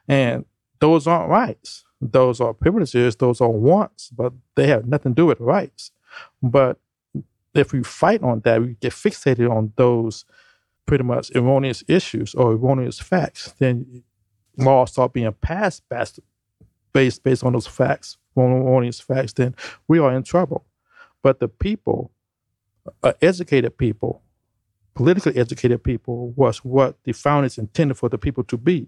And 0.07 0.45
those 0.79 1.07
aren't 1.07 1.29
rights. 1.29 1.83
Those 1.99 2.39
are 2.39 2.53
privileges, 2.53 3.15
those 3.15 3.41
are 3.41 3.49
wants, 3.49 4.11
but 4.11 4.31
they 4.55 4.67
have 4.67 4.85
nothing 4.85 5.15
to 5.15 5.21
do 5.21 5.25
with 5.25 5.39
rights. 5.39 5.91
But 6.43 6.77
if 7.55 7.73
we 7.73 7.81
fight 7.83 8.21
on 8.21 8.41
that, 8.41 8.61
we 8.61 8.77
get 8.79 8.93
fixated 8.93 9.49
on 9.49 9.73
those 9.75 10.23
pretty 10.85 11.03
much 11.03 11.31
erroneous 11.35 11.83
issues 11.87 12.35
or 12.35 12.53
erroneous 12.53 12.99
facts, 12.99 13.53
then 13.57 14.03
laws 14.57 14.91
start 14.91 15.13
being 15.13 15.31
passed 15.33 15.83
based 15.89 16.19
based 17.23 17.43
on 17.43 17.53
those 17.53 17.67
facts, 17.67 18.17
erroneous 18.37 18.99
facts, 18.99 19.33
then 19.33 19.55
we 19.87 19.97
are 19.99 20.13
in 20.13 20.23
trouble. 20.23 20.65
But 21.23 21.39
the 21.39 21.47
people, 21.47 22.11
uh, 23.03 23.13
educated 23.21 23.77
people, 23.77 24.21
politically 24.97 25.37
educated 25.37 25.83
people 25.83 26.31
was 26.31 26.65
what 26.65 26.97
the 27.03 27.11
founders 27.11 27.59
intended 27.59 27.95
for 27.95 28.09
the 28.09 28.17
people 28.17 28.43
to 28.43 28.57
be. 28.57 28.87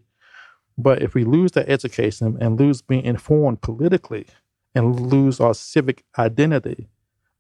But 0.76 1.04
if 1.04 1.14
we 1.14 1.24
lose 1.24 1.52
that 1.52 1.70
education 1.70 2.36
and 2.42 2.60
lose 2.60 2.82
being 2.82 3.04
informed 3.06 3.62
politically 3.62 4.26
and 4.74 5.00
lose 5.00 5.40
our 5.40 5.54
civic 5.54 6.04
identity 6.18 6.90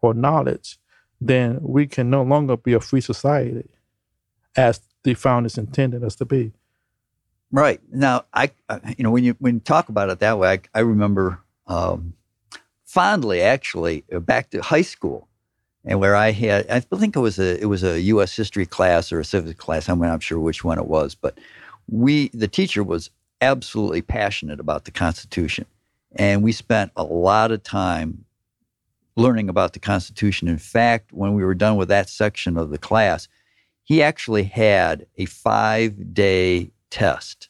or 0.01 0.13
knowledge, 0.13 0.77
then 1.19 1.57
we 1.61 1.87
can 1.87 2.11
no 2.11 2.21
longer 2.21 2.55
be 2.55 2.73
a 2.73 2.79
free 2.79 3.01
society 3.01 3.67
as 4.55 4.81
the 5.03 5.15
founders 5.15 5.57
intended 5.57 6.03
us 6.03 6.15
to 6.17 6.25
be. 6.25 6.53
Right 7.51 7.81
now, 7.91 8.25
I 8.31 8.51
you 8.97 9.03
know 9.03 9.09
when 9.09 9.23
you 9.23 9.35
when 9.39 9.55
you 9.55 9.61
talk 9.61 9.89
about 9.89 10.11
it 10.11 10.19
that 10.19 10.37
way, 10.37 10.51
I, 10.51 10.59
I 10.75 10.81
remember 10.81 11.39
um, 11.65 12.13
fondly 12.85 13.41
actually 13.41 14.03
back 14.11 14.51
to 14.51 14.61
high 14.61 14.83
school 14.83 15.28
and 15.85 15.99
where 15.99 16.15
I 16.15 16.31
had, 16.31 16.69
I 16.69 16.79
think 16.79 17.15
it 17.15 17.19
was 17.19 17.39
a, 17.39 17.59
it 17.61 17.65
was 17.65 17.83
a 17.83 18.01
U.S. 18.01 18.35
history 18.35 18.65
class 18.65 19.11
or 19.11 19.19
a 19.19 19.25
civics 19.25 19.59
class. 19.59 19.89
I'm 19.89 19.99
not 19.99 20.23
sure 20.23 20.39
which 20.39 20.63
one 20.63 20.77
it 20.77 20.87
was, 20.87 21.15
but 21.15 21.37
we, 21.87 22.29
the 22.29 22.47
teacher 22.47 22.83
was 22.83 23.09
absolutely 23.41 24.01
passionate 24.01 24.59
about 24.59 24.85
the 24.85 24.91
Constitution. 24.91 25.65
And 26.15 26.43
we 26.43 26.51
spent 26.51 26.91
a 26.95 27.03
lot 27.03 27.51
of 27.51 27.63
time 27.63 28.25
learning 29.15 29.49
about 29.49 29.73
the 29.73 29.79
Constitution. 29.79 30.47
In 30.47 30.57
fact, 30.57 31.11
when 31.13 31.33
we 31.33 31.43
were 31.43 31.55
done 31.55 31.77
with 31.77 31.89
that 31.89 32.09
section 32.09 32.57
of 32.57 32.69
the 32.71 32.77
class, 32.77 33.27
he 33.83 34.01
actually 34.01 34.43
had 34.43 35.05
a 35.17 35.25
five 35.25 36.13
day 36.13 36.71
test 36.89 37.49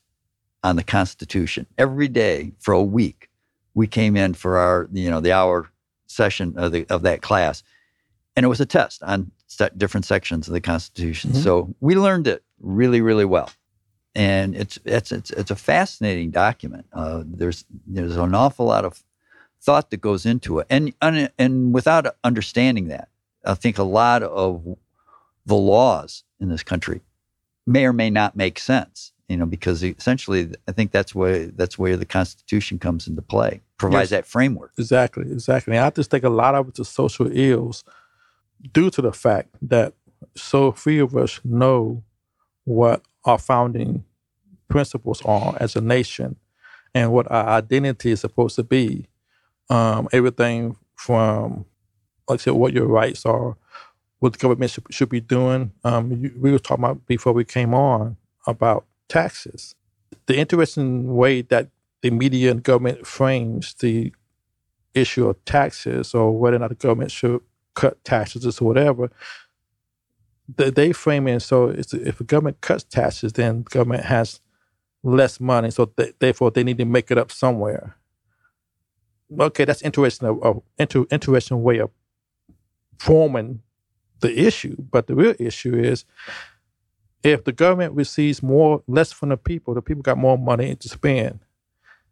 on 0.64 0.76
the 0.76 0.84
Constitution 0.84 1.66
every 1.78 2.08
day 2.08 2.52
for 2.60 2.74
a 2.74 2.84
week. 2.84 3.30
We 3.74 3.88
came 3.88 4.18
in 4.18 4.34
for 4.34 4.58
our, 4.58 4.90
you 4.92 5.10
know, 5.10 5.22
the 5.22 5.32
hour 5.32 5.70
session 6.08 6.54
of, 6.58 6.72
the, 6.72 6.86
of 6.90 7.04
that 7.04 7.22
class, 7.22 7.64
and 8.39 8.46
it 8.46 8.48
was 8.48 8.62
a 8.62 8.65
test 8.65 9.03
on 9.03 9.29
different 9.75 10.05
sections 10.05 10.48
of 10.48 10.53
the 10.53 10.62
Constitution. 10.62 11.31
Mm-hmm. 11.31 11.41
So 11.41 11.75
we 11.81 11.96
learned 11.96 12.25
it 12.25 12.41
really, 12.62 13.01
really 13.01 13.25
well, 13.25 13.51
and 14.15 14.55
it's 14.55 14.79
it's 14.86 15.12
it's, 15.12 15.31
it's 15.31 15.51
a 15.51 15.58
fascinating 15.58 16.31
document. 16.31 16.86
Uh, 16.93 17.24
there's 17.25 17.65
there's 17.86 18.15
an 18.15 18.34
awful 18.34 18.67
lot 18.67 18.86
of 18.86 19.03
thought 19.60 19.89
that 19.89 20.00
goes 20.00 20.25
into 20.25 20.60
it, 20.60 20.67
and 20.69 20.93
and, 21.01 21.29
and 21.38 21.74
without 21.74 22.15
understanding 22.24 22.88
that, 22.88 23.10
I 23.43 23.55
think 23.55 23.77
a 23.77 23.84
lot 23.84 24.24
of 24.24 24.77
the 25.46 25.55
laws 25.55 26.24
in 26.39 26.48
this 26.48 26.63
country 26.63 27.01
may 27.67 27.86
or 27.86 27.91
may 27.91 28.10
not 28.10 28.38
make 28.38 28.58
sense 28.58 29.12
you 29.27 29.36
know, 29.36 29.46
because 29.46 29.84
essentially, 29.84 30.53
I 30.67 30.72
think 30.72 30.91
that's 30.91 31.13
where 31.13 31.48
that's 31.48 31.77
where 31.77 31.98
the 31.98 32.05
Constitution 32.05 32.79
comes 32.79 33.05
into 33.05 33.22
play, 33.22 33.62
provides 33.77 34.10
yes, 34.10 34.22
that 34.22 34.25
framework. 34.25 34.72
Exactly, 34.77 35.29
exactly. 35.29 35.75
And 35.75 35.86
I 35.86 35.89
just 35.91 36.10
think 36.10 36.24
a 36.24 36.29
lot 36.29 36.55
of 36.55 36.69
it's 36.69 36.89
social 36.89 37.29
ills 37.31 37.84
due 38.74 38.89
to 38.92 39.01
the 39.01 39.13
fact 39.13 39.50
that 39.62 39.94
so 40.36 40.72
few 40.72 41.04
of 41.04 41.16
us 41.16 41.39
know 41.44 42.04
what 42.66 43.01
our 43.25 43.38
founding 43.38 44.04
principles 44.68 45.22
are 45.25 45.56
as 45.60 45.75
a 45.75 45.82
nation 45.82 46.36
and 46.94 47.12
what 47.12 47.30
our 47.32 47.48
identity 47.48 48.12
is 48.12 48.22
supposed 48.22 48.56
to 48.56 48.63
be. 48.63 49.06
Um, 49.70 50.08
everything 50.12 50.75
from, 50.96 51.66
like 52.28 52.39
I 52.39 52.44
said, 52.44 52.54
what 52.54 52.74
your 52.74 52.88
rights 52.88 53.25
are, 53.25 53.56
what 54.20 54.34
the 54.34 54.39
government 54.39 54.72
should, 54.72 54.86
should 54.89 55.10
be 55.10 55.22
doing. 55.22 55.72
Um, 55.84 56.12
you, 56.12 56.34
we 56.38 56.51
were 56.51 56.60
talking 56.60 56.84
about 56.84 57.06
before 57.06 57.34
we 57.34 57.46
came 57.46 57.74
on 57.74 58.18
about 58.48 58.86
taxes. 59.08 59.75
The 60.25 60.38
interesting 60.38 61.16
way 61.16 61.42
that 61.44 61.70
the 62.01 62.12
media 62.12 62.51
and 62.51 62.63
government 62.63 63.06
frames 63.06 63.74
the 63.75 64.13
issue 64.94 65.28
of 65.28 65.44
taxes 65.46 66.13
or 66.13 66.38
whether 66.38 66.56
or 66.56 66.60
not 66.60 66.70
the 66.70 66.75
government 66.75 67.12
should 67.12 67.42
cut 67.80 68.04
taxes 68.04 68.60
or 68.60 68.66
whatever, 68.66 69.10
they 70.58 70.92
frame 70.92 71.28
it 71.28 71.40
so 71.42 71.70
if 71.70 72.18
the 72.18 72.24
government 72.26 72.60
cuts 72.62 72.84
taxes, 72.84 73.34
then 73.34 73.64
the 73.64 73.70
government 73.70 74.06
has 74.06 74.42
less 75.04 75.40
money, 75.40 75.72
so 75.72 75.92
therefore 76.20 76.52
they 76.52 76.64
need 76.64 76.78
to 76.78 76.86
make 76.86 77.10
it 77.12 77.18
up 77.18 77.32
somewhere. 77.32 77.96
Okay, 79.40 79.64
that's 79.64 79.82
interesting. 79.84 80.28
A, 80.28 80.34
a 80.34 80.56
inter, 80.78 81.06
interesting 81.12 81.62
way 81.64 81.78
of 81.80 81.92
forming 82.98 83.62
the 84.20 84.48
issue, 84.48 84.76
but 84.92 85.08
the 85.08 85.16
real 85.16 85.36
issue 85.40 85.76
is 85.76 86.04
if 87.24 87.44
the 87.44 87.54
government 87.54 87.94
receives 87.94 88.44
more 88.44 88.84
less 88.88 89.12
from 89.12 89.30
the 89.30 89.38
people, 89.38 89.74
the 89.74 89.82
people 89.82 90.02
got 90.02 90.18
more 90.18 90.38
money 90.38 90.76
to 90.76 90.90
spend. 90.90 91.40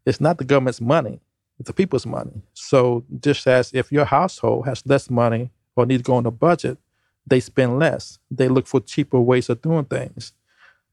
It's 0.06 0.22
not 0.22 0.38
the 0.38 0.46
government's 0.46 0.80
money, 0.80 1.20
it's 1.60 1.68
the 1.68 1.74
people's 1.74 2.06
money. 2.06 2.44
So 2.54 3.04
just 3.20 3.48
as 3.48 3.74
if 3.74 3.92
your 3.92 4.06
household 4.06 4.68
has 4.68 4.86
less 4.86 5.10
money 5.10 5.50
or 5.78 5.86
needs 5.86 6.04
to 6.04 6.08
go 6.08 6.16
on 6.16 6.26
a 6.26 6.32
budget, 6.32 6.78
they 7.26 7.40
spend 7.40 7.80
less. 7.80 8.20
They 8.32 8.48
look 8.48 8.68
for 8.68 8.80
cheaper 8.80 9.20
ways 9.20 9.50
of 9.50 9.62
doing 9.62 9.86
things. 9.86 10.34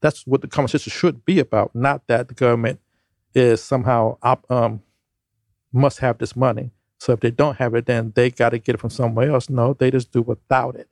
That's 0.01 0.27
what 0.27 0.43
the 0.43 0.49
conversation 0.49 0.91
should 0.91 1.25
be 1.25 1.39
about, 1.39 1.75
not 1.75 2.07
that 2.09 2.29
the 2.29 2.35
government 2.35 2.81
is 3.35 3.63
somehow 3.63 4.19
op, 4.23 4.51
um, 4.51 4.83
must 5.73 5.99
have 5.99 6.19
this 6.19 6.37
money. 6.37 6.71
So 6.99 7.13
if 7.13 7.21
they 7.21 7.31
don't 7.31 7.57
have 7.57 7.75
it, 7.75 7.87
then 7.87 8.13
they 8.15 8.31
got 8.31 8.51
to 8.51 8.59
get 8.59 8.75
it 8.75 8.79
from 8.79 8.91
somewhere 8.91 9.31
else. 9.31 9.49
No, 9.51 9.75
they 9.75 9.91
just 9.91 10.13
do 10.13 10.23
without 10.23 10.77
it, 10.77 10.89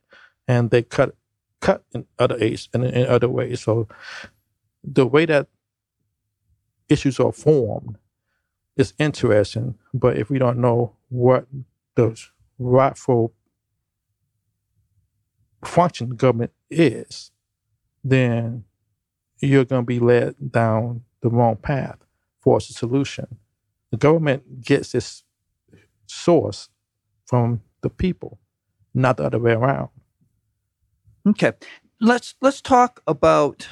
and 0.47 0.69
they 0.69 0.83
cut 0.83 1.15
cut 1.61 1.83
in 1.93 2.05
other 2.19 2.37
ways 2.37 2.67
and 2.73 2.83
in 2.83 3.07
other 3.07 3.29
ways. 3.29 3.61
So 3.61 3.87
the 4.83 5.07
way 5.07 5.25
that 5.25 5.47
issues 6.89 7.19
are 7.19 7.31
formed 7.31 7.97
is 8.75 8.93
interesting, 8.99 9.75
but 9.93 10.17
if 10.17 10.29
we 10.29 10.39
don't 10.39 10.57
know 10.57 10.95
what 11.09 11.47
those 11.95 12.31
rightful 12.59 13.33
function 15.67 16.09
the 16.09 16.15
government 16.15 16.51
is, 16.69 17.31
then 18.03 18.65
you're 19.39 19.65
going 19.65 19.83
to 19.83 19.85
be 19.85 19.99
led 19.99 20.35
down 20.51 21.03
the 21.21 21.29
wrong 21.29 21.55
path 21.55 21.97
for 22.39 22.57
a 22.57 22.61
solution. 22.61 23.37
The 23.91 23.97
government 23.97 24.61
gets 24.61 24.95
its 24.95 25.23
source 26.07 26.69
from 27.25 27.61
the 27.81 27.89
people, 27.89 28.39
not 28.93 29.17
the 29.17 29.25
other 29.25 29.39
way 29.39 29.53
around. 29.53 29.89
Okay, 31.27 31.53
let's 32.01 32.35
let's 32.41 32.61
talk 32.61 33.01
about 33.07 33.67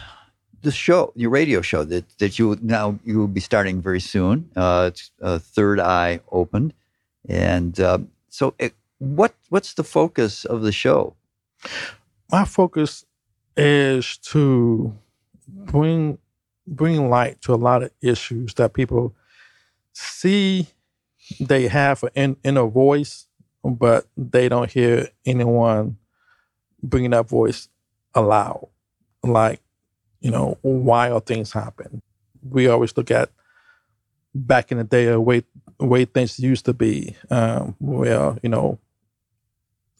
the 0.61 0.71
show, 0.71 1.11
your 1.15 1.29
radio 1.29 1.61
show 1.61 1.83
that 1.83 2.17
that 2.19 2.39
you 2.39 2.57
now 2.61 2.97
you 3.03 3.19
will 3.19 3.27
be 3.27 3.41
starting 3.41 3.81
very 3.81 3.99
soon. 3.99 4.49
Uh, 4.55 4.91
it's 4.93 5.11
uh, 5.21 5.39
Third 5.39 5.79
Eye 5.79 6.21
opened, 6.31 6.73
and 7.27 7.79
uh, 7.79 7.99
so 8.29 8.53
it, 8.57 8.73
what 8.99 9.33
what's 9.49 9.73
the 9.73 9.83
focus 9.83 10.45
of 10.45 10.61
the 10.61 10.71
show? 10.71 11.15
My 12.31 12.45
focus 12.45 13.05
is 13.57 14.17
to 14.17 14.97
bring 15.47 16.17
bring 16.67 17.09
light 17.09 17.41
to 17.41 17.53
a 17.53 17.55
lot 17.55 17.83
of 17.83 17.91
issues 18.01 18.53
that 18.53 18.73
people 18.73 19.15
see 19.93 20.67
they 21.39 21.67
have 21.67 22.03
an 22.15 22.37
inner 22.43 22.67
voice, 22.67 23.27
but 23.63 24.07
they 24.17 24.49
don't 24.49 24.71
hear 24.71 25.09
anyone 25.25 25.97
bringing 26.81 27.11
that 27.11 27.29
voice 27.29 27.69
aloud. 28.13 28.67
Like, 29.23 29.61
you 30.19 30.31
know, 30.31 30.57
why 30.61 31.11
are 31.11 31.19
things 31.19 31.51
happen? 31.51 32.01
We 32.41 32.67
always 32.67 32.95
look 32.97 33.11
at 33.11 33.29
back 34.33 34.71
in 34.71 34.77
the 34.77 34.83
day, 34.83 35.05
the 35.05 35.19
way 35.19 35.43
way 35.79 36.05
things 36.05 36.39
used 36.39 36.65
to 36.65 36.73
be. 36.73 37.15
Um, 37.29 37.75
well, 37.79 38.37
you 38.41 38.49
know, 38.49 38.79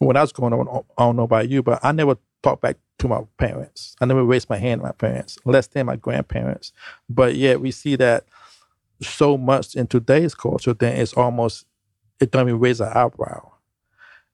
when 0.07 0.17
I 0.17 0.21
was 0.21 0.31
going 0.31 0.53
on, 0.53 0.83
I 0.97 1.03
don't 1.03 1.15
know 1.15 1.23
about 1.23 1.49
you, 1.49 1.61
but 1.61 1.79
I 1.83 1.91
never 1.91 2.17
talked 2.41 2.61
back 2.61 2.77
to 2.99 3.07
my 3.07 3.21
parents. 3.37 3.95
I 4.01 4.05
never 4.05 4.23
raised 4.23 4.49
my 4.49 4.57
hand 4.57 4.81
to 4.81 4.87
my 4.87 4.91
parents, 4.93 5.37
less 5.45 5.67
than 5.67 5.85
my 5.85 5.95
grandparents. 5.95 6.73
But 7.09 7.35
yet 7.35 7.61
we 7.61 7.71
see 7.71 7.95
that 7.97 8.25
so 9.01 9.37
much 9.37 9.75
in 9.75 9.87
today's 9.87 10.33
culture 10.33 10.73
that 10.73 10.97
it's 10.97 11.13
almost 11.13 11.65
it 12.19 12.31
doesn't 12.31 12.49
even 12.49 12.59
raise 12.59 12.81
an 12.81 12.89
eyebrow. 12.89 13.51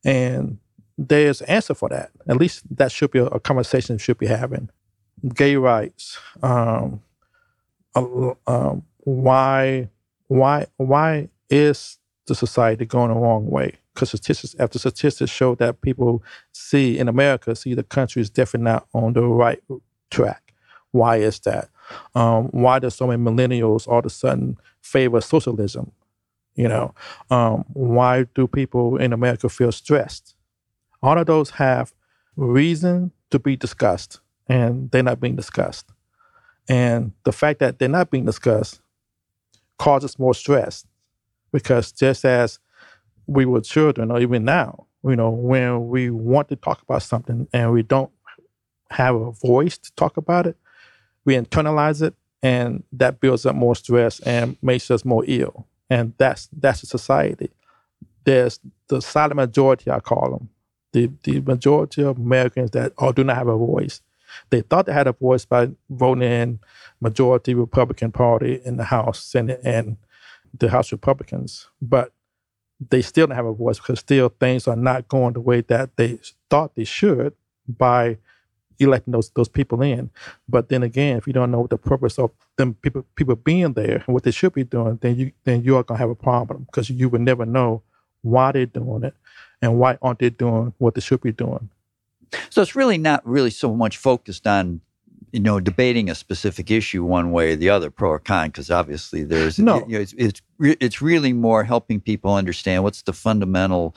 And 0.06 0.60
there's 0.98 1.42
an 1.42 1.50
answer 1.50 1.74
for 1.74 1.90
that. 1.90 2.12
At 2.28 2.38
least 2.38 2.64
that 2.78 2.92
should 2.92 3.12
be 3.12 3.20
a, 3.20 3.40
conversation 3.40 3.96
we 3.96 4.00
should 4.00 4.18
be 4.18 4.28
having. 4.28 4.70
Gay 5.34 5.56
rights. 5.56 6.18
Um, 6.42 7.02
uh, 7.96 8.76
why, 9.00 9.90
why, 10.28 10.68
why 10.78 11.30
is 11.50 11.98
the 12.26 12.36
society 12.36 12.86
going 12.86 13.14
the 13.14 13.20
wrong 13.20 13.48
way? 13.48 13.76
Because 13.98 14.10
statistics 14.10 14.56
after 14.60 14.77
statistics 14.77 15.32
show 15.32 15.56
that 15.56 15.82
people 15.82 16.22
see 16.51 17.00
in 17.00 17.08
America 17.08 17.56
see 17.56 17.74
the 17.74 17.82
country 17.82 18.22
is 18.22 18.30
definitely 18.30 18.66
not 18.66 18.88
on 18.94 19.13
the 19.13 19.24
right 19.24 19.60
track. 20.12 20.54
Why 20.92 21.18
is 21.18 21.39
that? 21.39 21.70
Um, 22.13 22.50
why 22.50 22.77
do 22.77 22.92
so 22.92 23.08
many 23.08 23.24
millennials 23.24 23.88
all 23.88 23.98
of 23.98 24.06
a 24.06 24.12
sudden 24.12 24.60
favor 24.82 25.20
socialism? 25.20 25.92
You 26.54 26.68
know, 26.68 26.94
um, 27.32 27.66
why 27.74 28.27
do 28.36 28.46
people 28.46 28.98
in 28.98 29.13
America 29.13 29.50
feel 29.50 29.72
stressed? 29.72 30.36
All 31.01 31.18
of 31.18 31.25
those 31.25 31.50
have 31.51 31.92
reason 32.36 33.13
to 33.32 33.39
be 33.39 33.56
discussed, 33.56 34.20
and 34.48 34.92
they're 34.92 35.01
not 35.01 35.20
being 35.20 35.36
discussed. 35.36 35.88
And 36.70 37.13
the 37.24 37.32
fact 37.32 37.62
that 37.62 37.80
they're 37.80 37.89
not 37.89 38.12
being 38.12 38.25
discussed 38.25 38.80
causes 39.80 40.20
more 40.20 40.36
stress 40.36 40.86
because 41.51 41.92
just 41.92 42.25
as 42.25 42.60
we 43.28 43.46
were 43.46 43.62
children, 43.62 44.12
or 44.12 44.20
even 44.20 44.46
now, 44.46 44.88
you 45.04 45.16
know, 45.16 45.30
when 45.30 45.88
we 45.88 46.10
want 46.10 46.50
to 46.50 46.56
talk 46.56 46.82
about 46.82 47.04
something 47.04 47.48
and 47.54 47.72
we 47.72 47.84
don't 47.84 48.12
have 48.90 49.16
a 49.16 49.32
voice 49.32 49.78
to 49.78 49.92
talk 49.96 50.18
about 50.18 50.48
it, 50.48 50.58
we 51.26 51.36
internalize 51.36 52.02
it, 52.02 52.16
and 52.42 52.84
that 52.94 53.20
builds 53.20 53.46
up 53.46 53.56
more 53.56 53.76
stress 53.76 54.20
and 54.22 54.58
makes 54.62 54.90
us 54.90 55.04
more 55.04 55.24
ill. 55.28 55.68
And 55.90 56.14
that's 56.18 56.50
that's 56.58 56.82
the 56.82 56.88
society. 56.88 57.52
There's 58.24 58.60
the 58.88 59.02
silent 59.02 59.36
majority, 59.36 59.92
I 59.92 60.00
call 60.00 60.32
them, 60.32 60.50
the, 60.92 61.12
the 61.24 61.42
majority 61.42 62.04
of 62.04 62.18
Americans 62.18 62.72
that 62.72 62.94
all 62.98 63.14
do 63.14 63.24
not 63.24 63.38
have 63.38 63.48
a 63.48 63.58
voice. 63.58 64.02
They 64.50 64.62
thought 64.62 64.86
they 64.86 64.94
had 64.94 65.08
a 65.08 65.14
voice 65.14 65.46
by 65.46 65.70
voting 65.90 66.24
in 66.30 66.60
majority 67.00 67.54
Republican 67.54 68.12
Party 68.12 68.62
in 68.66 68.78
the 68.78 68.84
House, 68.84 69.24
Senate, 69.24 69.62
and 69.64 69.98
the 70.58 70.70
House 70.70 70.92
Republicans. 70.92 71.68
But 71.82 72.12
they 72.80 73.02
still 73.02 73.28
don't 73.28 73.36
have 73.36 73.46
a 73.46 73.54
voice 73.54 73.78
because 73.78 74.00
still 74.00 74.30
things 74.30 74.68
are 74.68 74.76
not 74.76 75.08
going 75.08 75.34
the 75.34 75.42
way 75.42 75.62
that 75.62 75.96
they 75.98 76.20
thought 76.50 76.76
they 76.76 76.84
should 76.84 77.34
by 77.68 78.18
electing 78.80 79.12
those 79.12 79.30
those 79.32 79.48
people 79.48 79.82
in. 79.82 80.10
But 80.48 80.70
then 80.70 80.84
again, 80.84 81.18
if 81.18 81.28
you 81.28 81.34
don't 81.34 81.52
know 81.52 81.62
what 81.62 81.70
the 81.70 81.78
purpose 81.78 82.20
of 82.20 82.32
them 82.58 82.76
people 82.76 83.06
people 83.16 83.36
being 83.36 83.74
there 83.74 84.04
and 84.06 84.14
what 84.14 84.24
they 84.24 84.32
should 84.32 84.54
be 84.54 84.64
doing, 84.64 84.98
then 85.02 85.16
you 85.16 85.32
then 85.44 85.64
you 85.64 85.78
are 85.78 85.84
gonna 85.84 86.00
have 86.00 86.10
a 86.10 86.16
problem 86.16 86.64
because 86.66 86.90
you 86.90 87.10
would 87.10 87.22
never 87.22 87.46
know 87.46 87.82
why 88.22 88.52
they're 88.52 88.66
doing 88.66 89.04
it 89.04 89.16
and 89.62 89.80
why 89.80 89.98
aren't 90.02 90.20
they 90.20 90.30
doing 90.30 90.74
what 90.78 90.96
they 90.96 91.02
should 91.02 91.22
be 91.22 91.32
doing. 91.32 91.70
So 92.50 92.62
it's 92.62 92.76
really 92.76 92.98
not 92.98 93.26
really 93.26 93.50
so 93.50 93.74
much 93.74 93.98
focused 93.98 94.46
on 94.46 94.82
you 95.38 95.44
know 95.44 95.60
debating 95.60 96.10
a 96.10 96.15
specific 96.15 96.72
issue 96.72 97.03
one 97.03 97.32
way 97.32 97.53
or 97.53 97.56
the 97.56 97.70
other, 97.70 97.91
pro 97.91 98.10
or 98.10 98.17
con, 98.17 98.48
because 98.48 98.72
obviously 98.72 99.24
there's 99.24 99.60
no. 99.60 99.86
You 99.88 99.98
know, 99.98 100.01
it's 100.01 100.13
it's, 100.17 100.41
re- 100.58 100.77
it's 100.79 101.00
really 101.00 101.32
more 101.32 101.63
helping 101.63 102.01
people 102.01 102.34
understand 102.34 102.84
what's 102.84 103.03
the 103.03 103.13
fundamental 103.13 103.96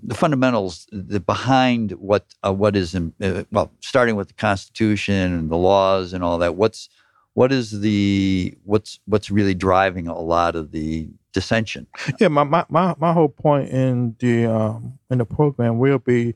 the 0.00 0.14
fundamentals 0.14 0.86
the 0.92 1.18
behind 1.18 1.90
what 1.92 2.24
uh, 2.46 2.52
what 2.52 2.76
is 2.76 2.94
in, 2.94 3.12
uh, 3.20 3.42
well 3.50 3.72
starting 3.80 4.14
with 4.14 4.28
the 4.28 4.34
constitution 4.34 5.32
and 5.32 5.50
the 5.50 5.56
laws 5.56 6.12
and 6.12 6.22
all 6.22 6.38
that 6.38 6.54
what's 6.54 6.88
what 7.34 7.50
is 7.50 7.80
the 7.80 8.56
what's 8.62 9.00
what's 9.06 9.28
really 9.28 9.54
driving 9.54 10.06
a 10.06 10.16
lot 10.16 10.54
of 10.54 10.70
the 10.70 11.08
dissension 11.32 11.86
yeah 12.20 12.28
my 12.28 12.44
my 12.44 12.64
my, 12.68 12.94
my 12.98 13.12
whole 13.12 13.28
point 13.28 13.70
in 13.70 14.14
the 14.20 14.44
um 14.44 14.98
in 15.10 15.18
the 15.18 15.24
program 15.24 15.78
will 15.78 15.98
be 15.98 16.34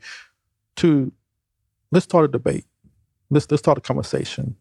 to 0.74 1.12
let's 1.92 2.04
start 2.04 2.24
a 2.24 2.28
debate 2.28 2.64
let's 3.30 3.50
let's 3.50 3.60
start 3.60 3.78
a 3.78 3.80
conversation 3.80 4.56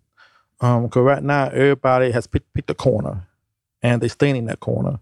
um 0.61 0.83
because 0.83 1.03
right 1.03 1.23
now 1.23 1.47
everybody 1.47 2.11
has 2.11 2.27
picked, 2.27 2.53
picked 2.53 2.69
a 2.69 2.75
corner 2.75 3.27
and 3.83 4.01
they 4.01 4.07
stay 4.07 4.29
in 4.29 4.45
that 4.45 4.59
corner 4.59 4.99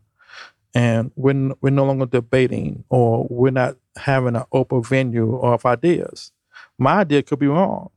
and 0.74 1.12
we're, 1.16 1.54
we're 1.62 1.72
no 1.72 1.86
longer 1.86 2.06
debating 2.06 2.84
or 2.90 3.26
we're 3.30 3.52
not 3.52 3.78
having 3.98 4.36
an 4.36 4.44
open 4.52 4.84
venue 4.84 5.38
of 5.40 5.66
ideas. 5.66 6.32
My 6.78 7.00
idea 7.00 7.24
could 7.24 7.40
be 7.40 7.48
wrong. 7.48 7.90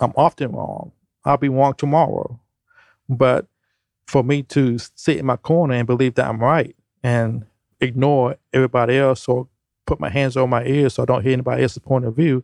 I'm 0.00 0.12
often 0.16 0.52
wrong. 0.52 0.92
I'll 1.24 1.36
be 1.36 1.48
wrong 1.48 1.74
tomorrow. 1.74 2.40
But 3.08 3.46
for 4.06 4.24
me 4.24 4.42
to 4.44 4.78
sit 4.96 5.18
in 5.18 5.26
my 5.26 5.36
corner 5.36 5.74
and 5.74 5.86
believe 5.86 6.14
that 6.16 6.28
I'm 6.28 6.40
right 6.40 6.74
and 7.02 7.46
ignore 7.80 8.36
everybody 8.52 8.98
else 8.98 9.28
or 9.28 9.46
put 9.86 10.00
my 10.00 10.08
hands 10.08 10.36
on 10.36 10.50
my 10.50 10.64
ears 10.64 10.94
so 10.94 11.02
I 11.02 11.06
don't 11.06 11.22
hear 11.22 11.32
anybody 11.32 11.62
else's 11.62 11.78
point 11.78 12.04
of 12.04 12.16
view, 12.16 12.42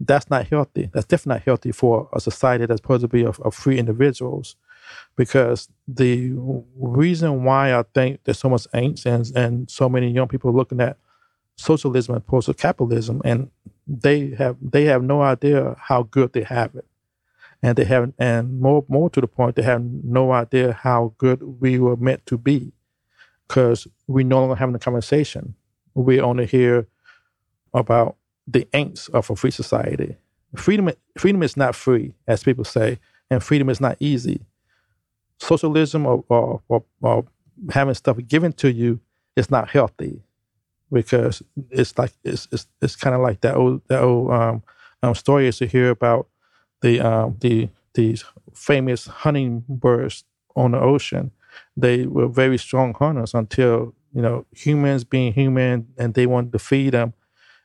that's 0.00 0.30
not 0.30 0.46
healthy. 0.46 0.90
That's 0.92 1.06
definitely 1.06 1.38
not 1.40 1.44
healthy 1.44 1.72
for 1.72 2.08
a 2.12 2.20
society 2.20 2.66
that's 2.66 2.80
supposed 2.80 3.02
to 3.02 3.08
be 3.08 3.24
of, 3.24 3.40
of 3.40 3.54
free 3.54 3.78
individuals 3.78 4.56
because 5.16 5.68
the 5.86 6.32
reason 6.76 7.44
why 7.44 7.78
I 7.78 7.84
think 7.94 8.20
there's 8.24 8.38
so 8.38 8.48
much 8.48 8.66
angst 8.74 9.06
and, 9.06 9.36
and 9.36 9.70
so 9.70 9.88
many 9.88 10.10
young 10.10 10.28
people 10.28 10.52
looking 10.52 10.80
at 10.80 10.96
socialism 11.56 12.14
as 12.14 12.18
opposed 12.18 12.46
to 12.46 12.54
capitalism, 12.54 13.20
and 13.24 13.50
they 13.86 14.30
have 14.38 14.56
they 14.62 14.84
have 14.84 15.02
no 15.02 15.22
idea 15.22 15.76
how 15.78 16.04
good 16.04 16.32
they 16.32 16.44
have 16.44 16.74
it, 16.74 16.86
and 17.62 17.76
they 17.76 17.84
have 17.84 18.12
and 18.18 18.60
more 18.60 18.84
more 18.88 19.10
to 19.10 19.20
the 19.20 19.26
point, 19.26 19.56
they 19.56 19.62
have 19.62 19.82
no 19.82 20.32
idea 20.32 20.72
how 20.72 21.14
good 21.18 21.42
we 21.60 21.78
were 21.78 21.96
meant 21.96 22.24
to 22.26 22.38
be, 22.38 22.72
because 23.46 23.86
we 24.06 24.24
no 24.24 24.40
longer 24.40 24.54
having 24.54 24.74
a 24.74 24.78
conversation. 24.78 25.54
We 25.94 26.20
only 26.20 26.46
hear 26.46 26.86
about 27.74 28.16
the 28.48 28.66
angst 28.74 29.10
of 29.10 29.30
a 29.30 29.36
free 29.36 29.52
society. 29.52 30.16
Freedom 30.56 30.90
freedom 31.18 31.42
is 31.42 31.56
not 31.56 31.74
free, 31.74 32.14
as 32.26 32.42
people 32.42 32.64
say, 32.64 32.98
and 33.30 33.42
freedom 33.42 33.68
is 33.68 33.80
not 33.80 33.96
easy 34.00 34.46
socialism 35.40 36.06
or, 36.06 36.24
or, 36.28 36.62
or, 36.68 36.84
or 37.00 37.24
having 37.70 37.94
stuff 37.94 38.18
given 38.26 38.52
to 38.52 38.72
you 38.72 39.00
is 39.36 39.50
not 39.50 39.70
healthy 39.70 40.22
because 40.92 41.42
it's 41.70 41.96
like 41.98 42.12
it's 42.24 42.48
it's, 42.50 42.66
it's 42.80 42.96
kind 42.96 43.14
of 43.14 43.20
like 43.20 43.40
that 43.42 43.56
old 43.56 43.82
that 43.88 44.02
old 44.02 44.30
um, 44.30 44.62
um, 45.02 45.14
story 45.14 45.46
is 45.46 45.58
to 45.58 45.66
hear 45.66 45.90
about 45.90 46.28
the 46.80 47.00
um, 47.00 47.36
the 47.40 47.68
these 47.94 48.24
famous 48.54 49.06
hunting 49.06 49.64
birds 49.68 50.24
on 50.56 50.72
the 50.72 50.80
ocean. 50.80 51.30
They 51.76 52.06
were 52.06 52.28
very 52.28 52.58
strong 52.58 52.94
hunters 52.94 53.34
until 53.34 53.94
you 54.14 54.22
know 54.22 54.46
humans 54.52 55.04
being 55.04 55.32
human 55.32 55.88
and 55.98 56.14
they 56.14 56.26
wanted 56.26 56.52
to 56.52 56.58
feed 56.58 56.94
them, 56.94 57.12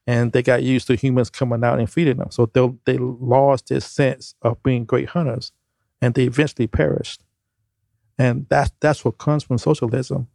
and 0.08 0.32
they 0.32 0.44
got 0.44 0.63
used 0.63 0.88
to 0.88 0.96
humans 0.96 1.30
coming 1.30 1.63
out 1.63 1.80
and 1.80 1.89
feeding 1.89 2.18
them. 2.18 2.32
So 2.32 2.46
they 2.48 2.74
they 2.86 2.98
lost 2.98 3.68
this 3.68 3.86
sense 3.86 4.36
of 4.42 4.62
being 4.63 4.86
great 4.86 5.10
hunters, 5.10 5.52
and 6.02 6.13
they 6.13 6.24
eventually 6.26 6.68
perished 6.68 7.22
and 8.18 8.46
that's 8.50 8.72
that's 8.80 9.04
what 9.04 9.18
comes 9.18 9.44
from 9.44 9.58
socialism. 9.58 10.28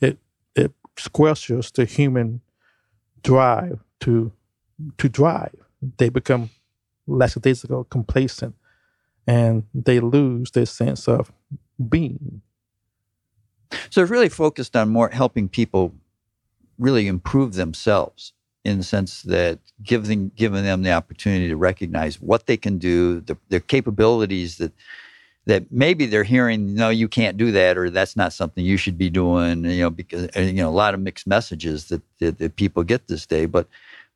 It 0.00 0.18
it 0.54 0.72
squelches 0.96 1.72
the 1.72 1.84
human 1.84 2.40
drive 3.22 3.80
to 4.00 4.32
to 4.98 5.08
drive. 5.08 5.54
They 5.98 6.08
become 6.08 6.50
lackadaisical, 7.06 7.84
complacent, 7.84 8.54
and 9.26 9.64
they 9.74 10.00
lose 10.00 10.50
their 10.52 10.66
sense 10.66 11.08
of 11.08 11.32
being. 11.88 12.42
So 13.90 14.02
it's 14.02 14.10
really 14.10 14.28
focused 14.28 14.76
on 14.76 14.90
more 14.90 15.08
helping 15.08 15.48
people 15.48 15.94
really 16.78 17.06
improve 17.06 17.54
themselves 17.54 18.32
in 18.64 18.78
the 18.78 18.84
sense 18.84 19.22
that 19.22 19.58
giving 19.82 20.30
giving 20.36 20.62
them 20.62 20.82
the 20.82 20.92
opportunity 20.92 21.48
to 21.48 21.56
recognize 21.56 22.20
what 22.20 22.46
they 22.46 22.56
can 22.56 22.78
do, 22.78 23.20
the, 23.20 23.36
their 23.48 23.60
capabilities 23.60 24.58
that 24.58 24.72
that 25.44 25.72
maybe 25.72 26.06
they're 26.06 26.22
hearing, 26.22 26.74
no, 26.74 26.88
you 26.88 27.08
can't 27.08 27.36
do 27.36 27.50
that, 27.50 27.76
or 27.76 27.90
that's 27.90 28.14
not 28.14 28.32
something 28.32 28.64
you 28.64 28.76
should 28.76 28.96
be 28.96 29.10
doing. 29.10 29.64
You 29.64 29.82
know, 29.82 29.90
because 29.90 30.28
you 30.36 30.52
know 30.52 30.68
a 30.68 30.70
lot 30.70 30.94
of 30.94 31.00
mixed 31.00 31.26
messages 31.26 31.86
that, 31.88 32.02
that, 32.20 32.38
that 32.38 32.56
people 32.56 32.84
get 32.84 33.08
this 33.08 33.26
day, 33.26 33.46
but 33.46 33.66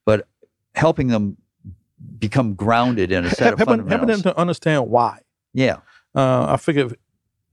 but 0.04 0.28
helping 0.74 1.08
them 1.08 1.36
become 2.18 2.54
grounded 2.54 3.10
in 3.10 3.24
a 3.24 3.30
set 3.30 3.54
of 3.54 3.58
helping, 3.58 3.86
helping 3.88 4.08
them 4.08 4.22
to 4.22 4.38
understand 4.38 4.88
why. 4.88 5.20
Yeah, 5.52 5.78
uh, 6.14 6.52
I 6.52 6.56
figure 6.58 6.86
if, 6.86 6.94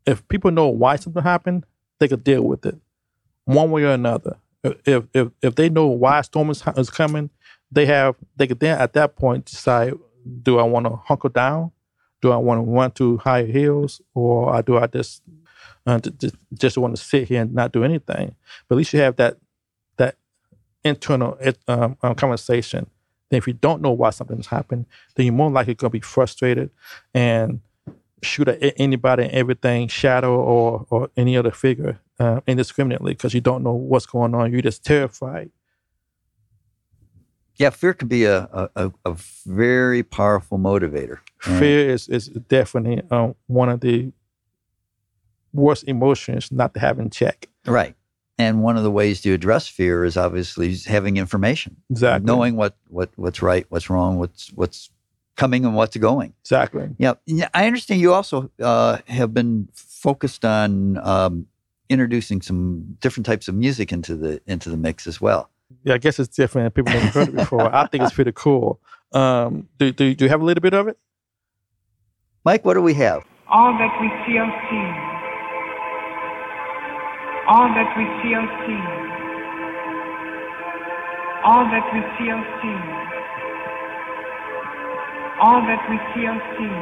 if 0.05 0.27
people 0.27 0.51
know 0.51 0.67
why 0.67 0.97
something 0.97 1.23
happened, 1.23 1.65
they 1.99 2.07
could 2.07 2.23
deal 2.23 2.43
with 2.43 2.65
it 2.65 2.75
one 3.45 3.71
way 3.71 3.83
or 3.83 3.91
another. 3.91 4.37
If 4.63 5.07
if 5.13 5.29
if 5.41 5.55
they 5.55 5.69
know 5.69 5.87
why 5.87 6.21
storm 6.21 6.49
is, 6.49 6.63
is 6.77 6.89
coming, 6.89 7.29
they 7.71 7.85
have 7.85 8.15
they 8.35 8.47
could 8.47 8.59
then 8.59 8.79
at 8.79 8.93
that 8.93 9.15
point 9.15 9.45
decide: 9.45 9.93
Do 10.41 10.59
I 10.59 10.63
want 10.63 10.85
to 10.85 10.95
hunker 10.95 11.29
down? 11.29 11.71
do 12.23 12.31
I 12.31 12.37
want 12.37 12.65
to 12.65 12.71
run 12.71 12.91
to 12.91 13.17
higher 13.17 13.45
hills 13.45 14.01
or 14.15 14.59
do 14.61 14.77
I 14.77 14.87
just 14.87 15.21
uh, 15.85 15.99
just, 15.99 16.35
just 16.53 16.77
want 16.77 16.95
to 16.95 17.03
sit 17.03 17.27
here 17.27 17.41
and 17.41 17.53
not 17.53 17.73
do 17.73 17.83
anything? 17.83 18.33
But 18.67 18.75
at 18.75 18.77
least 18.77 18.93
you 18.93 19.01
have 19.01 19.17
that 19.17 19.37
that 19.97 20.15
internal 20.85 21.37
um, 21.67 21.97
um, 22.01 22.15
conversation. 22.15 22.89
Then 23.29 23.39
if 23.39 23.45
you 23.45 23.53
don't 23.53 23.81
know 23.81 23.91
why 23.91 24.11
something's 24.11 24.47
happened, 24.47 24.85
then 25.15 25.25
you're 25.25 25.35
more 25.35 25.51
likely 25.51 25.73
going 25.75 25.89
to 25.89 25.93
be 25.93 25.99
frustrated 25.99 26.69
and 27.13 27.59
shoot 28.21 28.47
at 28.47 28.73
anybody 28.77 29.23
and 29.23 29.33
everything, 29.33 29.89
shadow 29.89 30.33
or 30.33 30.85
or 30.89 31.09
any 31.17 31.35
other 31.35 31.51
figure 31.51 31.99
uh, 32.19 32.41
indiscriminately 32.47 33.13
because 33.13 33.33
you 33.33 33.41
don't 33.41 33.63
know 33.63 33.73
what's 33.73 34.05
going 34.05 34.33
on. 34.35 34.51
You're 34.51 34.61
just 34.61 34.83
terrified 34.83 35.51
yeah, 37.57 37.69
fear 37.69 37.93
can 37.93 38.07
be 38.07 38.25
a, 38.25 38.47
a, 38.75 38.91
a 39.05 39.15
very 39.45 40.03
powerful 40.03 40.57
motivator. 40.57 41.19
Right? 41.45 41.59
Fear 41.59 41.89
is, 41.91 42.07
is 42.07 42.27
definitely 42.27 43.03
um, 43.11 43.35
one 43.47 43.69
of 43.69 43.81
the 43.81 44.11
worst 45.53 45.83
emotions 45.87 46.51
not 46.51 46.73
to 46.73 46.79
have 46.79 46.99
in 46.99 47.09
check. 47.09 47.47
Right. 47.65 47.95
And 48.39 48.63
one 48.63 48.77
of 48.77 48.83
the 48.83 48.89
ways 48.89 49.21
to 49.21 49.33
address 49.33 49.67
fear 49.67 50.03
is 50.03 50.17
obviously 50.17 50.75
having 50.75 51.17
information. 51.17 51.77
Exactly. 51.91 52.25
Knowing 52.25 52.55
what, 52.55 52.75
what 52.87 53.11
what's 53.15 53.43
right, 53.43 53.65
what's 53.69 53.91
wrong, 53.91 54.17
what's 54.17 54.51
what's 54.53 54.89
coming 55.35 55.63
and 55.65 55.75
what's 55.75 55.95
going. 55.97 56.33
Exactly. 56.41 56.89
Yeah. 56.97 57.13
I 57.53 57.67
understand 57.67 58.01
you 58.01 58.13
also 58.13 58.49
uh, 58.59 58.97
have 59.07 59.35
been 59.35 59.69
focused 59.75 60.43
on 60.43 60.97
um, 60.97 61.45
introducing 61.89 62.41
some 62.41 62.97
different 62.99 63.25
types 63.25 63.47
of 63.47 63.55
music 63.55 63.91
into 63.91 64.15
the 64.15 64.41
into 64.47 64.69
the 64.69 64.77
mix 64.77 65.07
as 65.07 65.19
well 65.19 65.49
yeah, 65.83 65.95
I 65.95 65.97
guess 65.97 66.19
it's 66.19 66.35
different. 66.35 66.73
People 66.75 66.93
never 66.93 67.07
heard 67.07 67.29
it 67.29 67.35
before. 67.35 67.73
I 67.75 67.87
think 67.87 68.03
it's 68.03 68.13
pretty 68.13 68.31
cool. 68.33 68.79
Um, 69.11 69.69
do, 69.77 69.91
do, 69.91 70.13
do 70.15 70.25
you 70.25 70.29
have 70.29 70.41
a 70.41 70.45
little 70.45 70.61
bit 70.61 70.73
of 70.73 70.87
it? 70.87 70.97
Mike, 72.45 72.65
what 72.65 72.73
do 72.75 72.81
we 72.81 72.93
have? 72.95 73.23
All 73.49 73.71
that 73.73 73.93
we 74.01 74.09
see 74.25 74.33
feel 74.33 74.49
see. 74.69 74.89
All 77.47 77.67
that 77.75 77.89
we 77.97 78.05
feel 78.21 78.45
see. 78.65 78.83
All 81.45 81.65
that 81.65 81.85
we 81.93 82.01
feel 82.17 82.39
see. 82.61 82.81
All 85.41 85.61
that 85.61 85.83
we 85.89 85.97
feel 86.13 86.37
see. 86.57 86.77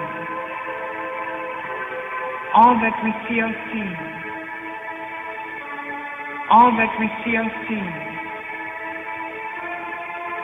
All 2.54 2.76
that 2.80 2.96
we 3.04 3.12
feel 3.28 3.52
see. 3.72 4.21
All 6.52 6.72
that 6.72 6.92
we 7.00 7.08
see 7.24 7.32
feel 7.32 7.50
see 7.68 8.12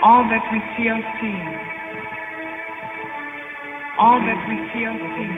all 0.04 0.24
that 0.30 0.46
we 0.54 0.60
see 0.78 0.84
feel 0.84 1.02
see. 1.20 1.40
All 4.00 4.20
that 4.22 4.42
we 4.48 4.56
see 4.72 4.86
feel 4.86 4.96
see. 4.96 5.32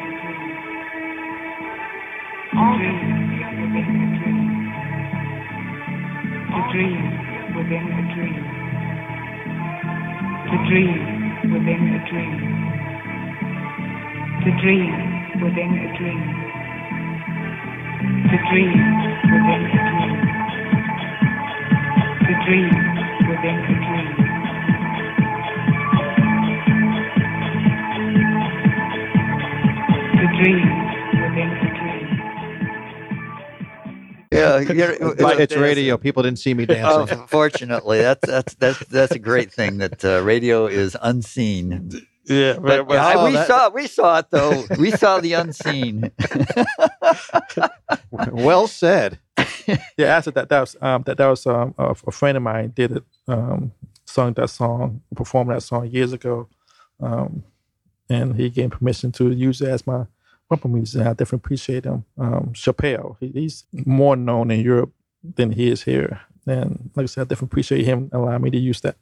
All 2.59 2.75
that 2.77 2.97
we 3.07 3.17
feel 3.31 3.51
within 3.63 3.93
the 4.03 4.09
dream. 4.19 4.49
The 6.51 6.61
dream 6.73 7.01
within 7.55 7.85
the 7.97 8.03
dream. 8.13 8.43
The 10.51 10.57
dream 10.69 11.53
within 11.53 11.81
the 11.93 11.99
dream. 12.11 12.35
To 14.43 14.49
dream 14.61 14.93
within 15.41 15.71
a 15.79 15.97
dream. 15.97 16.21
To 18.29 18.37
dream 18.51 18.77
within 19.31 19.61
a 19.65 20.17
dream. 20.17 20.28
To 22.49 22.55
dream 22.55 22.69
within 23.29 23.57
a 23.57 23.67
dream. 23.67 25.19
To 30.17 30.25
dream 30.41 30.69
within 31.21 31.49
a 31.51 31.69
dream. 31.77 32.05
Yeah, 34.31 34.59
you're- 34.59 34.97
It's, 34.99 35.39
it's 35.39 35.55
radio. 35.55 35.97
People 35.97 36.23
didn't 36.23 36.39
see 36.39 36.53
me 36.55 36.63
Oh, 36.69 37.05
dancing. 37.05 37.27
fortunately, 37.27 37.99
that's 37.99 38.25
that's 38.27 38.55
that's 38.55 38.79
that's 38.87 39.11
a 39.11 39.19
great 39.19 39.51
thing 39.53 39.77
that 39.77 40.03
uh, 40.03 40.21
radio 40.23 40.65
is 40.65 40.97
unseen. 41.01 41.91
Yeah, 42.25 42.53
But 42.59 42.87
but, 42.87 42.97
I- 42.97 43.13
oh, 43.15 43.25
we 43.27 43.33
that- 43.33 43.47
saw 43.47 43.69
we 43.69 43.85
saw 43.87 44.19
it 44.19 44.25
though. 44.31 44.65
We 44.79 44.89
saw 44.91 45.19
the 45.19 45.33
unseen. 45.33 46.11
well 48.31 48.67
said. 48.67 49.19
Yeah, 49.97 50.17
after 50.17 50.31
that, 50.31 50.49
that 50.49 50.59
was 50.61 50.75
um, 50.81 51.03
that 51.03 51.17
that 51.17 51.27
was 51.27 51.45
um, 51.47 51.73
a, 51.77 51.95
a 52.07 52.11
friend 52.11 52.37
of 52.37 52.43
mine 52.43 52.73
did 52.75 52.91
it, 52.97 53.03
um, 53.27 53.71
sung 54.05 54.33
that 54.33 54.49
song, 54.49 55.01
performed 55.15 55.51
that 55.51 55.63
song 55.63 55.87
years 55.87 56.13
ago, 56.13 56.47
um, 56.99 57.43
and 58.09 58.35
he 58.35 58.49
gave 58.49 58.71
permission 58.71 59.11
to 59.13 59.31
use 59.31 59.61
it 59.61 59.69
as 59.69 59.85
my 59.85 60.05
bumper 60.49 60.67
music. 60.67 61.01
I 61.01 61.11
definitely 61.11 61.37
appreciate 61.37 61.85
him. 61.85 62.05
Um, 62.17 62.51
Chappelle, 62.53 63.17
he, 63.19 63.27
he's 63.29 63.65
more 63.85 64.15
known 64.15 64.51
in 64.51 64.61
Europe 64.61 64.91
than 65.23 65.51
he 65.51 65.69
is 65.69 65.83
here, 65.83 66.21
and 66.45 66.89
like 66.95 67.03
I 67.03 67.07
said, 67.07 67.21
I 67.21 67.23
definitely 67.25 67.47
appreciate 67.47 67.85
him 67.85 68.09
allowing 68.13 68.41
me 68.41 68.49
to 68.51 68.57
use 68.57 68.81
that. 68.81 68.97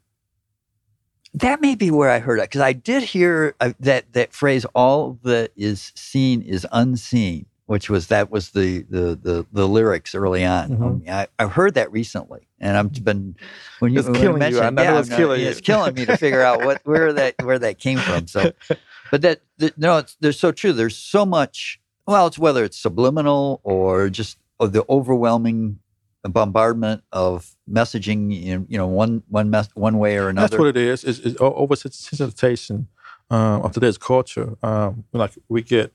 That 1.34 1.62
may 1.62 1.76
be 1.76 1.92
where 1.92 2.10
I 2.10 2.20
heard 2.20 2.40
it 2.40 2.44
because 2.44 2.62
I 2.62 2.74
did 2.74 3.04
hear 3.04 3.56
uh, 3.60 3.74
that 3.80 4.14
that 4.14 4.34
phrase. 4.34 4.66
All 4.74 5.20
that 5.24 5.52
is 5.56 5.92
seen 5.96 6.42
is 6.42 6.66
unseen, 6.72 7.46
which 7.68 7.90
was 7.90 8.08
that 8.08 8.32
was 8.32 8.50
the 8.52 8.82
the 8.90 9.18
the, 9.22 9.46
the 9.54 9.68
lyrics 9.68 10.16
early 10.16 10.44
on. 10.44 10.70
Mhm. 10.70 10.82
Um, 10.82 11.04
I, 11.08 11.28
I 11.38 11.46
heard 11.48 11.76
that 11.76 11.92
recently, 11.92 12.48
and 12.60 12.76
I've 12.76 12.92
been 13.04 13.36
when 13.80 13.94
you 13.94 14.00
It's 14.00 14.08
when 14.10 14.16
killing 14.20 14.34
you. 14.34 14.40
mentioned, 14.40 14.66
I 14.66 14.70
know 14.72 14.82
yeah, 14.84 15.00
it's 15.00 15.10
no, 15.10 15.18
killing 15.18 15.42
you. 15.42 15.48
It's 15.48 15.62
killing 15.62 15.94
me 15.94 16.06
to 16.06 16.18
figure 16.18 16.42
out 16.42 16.66
what 16.66 16.82
where 16.86 17.14
that 17.14 17.36
where 17.44 17.60
that 17.60 17.78
came 17.80 18.00
from. 18.00 18.28
So, 18.28 18.52
but 19.12 19.22
that, 19.22 19.42
that 19.60 19.78
no, 19.78 19.98
it's 20.00 20.16
they're 20.20 20.32
so 20.32 20.52
true. 20.52 20.74
There's 20.74 20.98
so 20.98 21.26
much. 21.26 21.80
Well, 22.06 22.28
it's 22.28 22.40
whether 22.40 22.64
it's 22.64 22.78
subliminal 22.78 23.60
or 23.64 24.10
just 24.10 24.38
the 24.60 24.84
overwhelming 24.90 25.80
bombardment 26.24 27.04
of 27.12 27.56
messaging 27.70 28.32
in 28.44 28.66
you 28.70 28.78
know 28.78 28.88
one 28.88 29.24
one 29.30 29.50
mess 29.50 29.70
one 29.76 29.98
way 30.00 30.18
or 30.18 30.30
another. 30.30 30.48
That's 30.48 30.60
what 30.60 30.68
it 30.70 30.78
is. 30.78 31.04
Is 31.04 31.20
is 31.20 31.36
o- 31.42 31.68
oversensitization 31.68 32.88
um, 33.30 33.62
of 33.62 33.72
today's 33.74 33.98
culture. 33.98 34.56
Um, 34.64 35.04
like 35.14 35.32
we 35.50 35.62
get, 35.62 35.94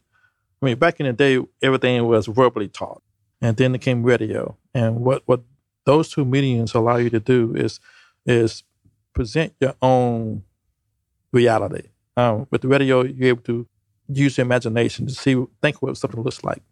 I 0.63 0.67
mean, 0.67 0.79
back 0.79 1.01
in 1.01 1.07
the 1.07 1.13
day, 1.13 1.41
everything 1.61 2.07
was 2.07 2.27
verbally 2.27 2.69
taught, 2.69 3.03
and 3.41 3.57
then 3.57 3.75
it 3.75 3.81
came 3.81 4.03
radio. 4.05 4.57
And 4.73 5.01
what 5.01 5.23
what 5.27 5.43
those 5.85 6.11
two 6.11 6.25
mediums 6.25 6.75
allow 6.75 6.97
you 6.97 7.11
to 7.11 7.21
do 7.21 7.53
is 7.55 7.81
is 8.25 8.63
present 9.13 9.55
your 9.61 9.75
own 9.83 10.45
reality. 11.33 11.89
Um, 12.17 12.47
with 12.51 12.65
radio, 12.65 13.03
you're 13.03 13.29
able 13.31 13.43
to 13.43 13.67
use 14.09 14.37
your 14.37 14.45
imagination 14.45 15.07
to 15.07 15.15
see, 15.15 15.45
think 15.61 15.83
what 15.83 15.97
something 15.97 16.23
looks 16.23 16.45
like. 16.45 16.63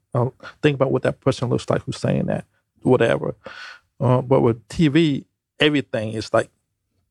Think 0.62 0.74
about 0.74 0.92
what 0.92 1.03
that 1.03 1.20
person 1.20 1.48
looks 1.48 1.68
like 1.70 1.83
who's 1.83 1.96
saying 1.96 2.26
that, 2.26 2.44
whatever. 2.83 3.35
Uh, 3.98 4.20
but 4.20 4.40
with 4.40 4.66
TV, 4.68 5.24
everything 5.59 6.12
is 6.12 6.33
like 6.33 6.50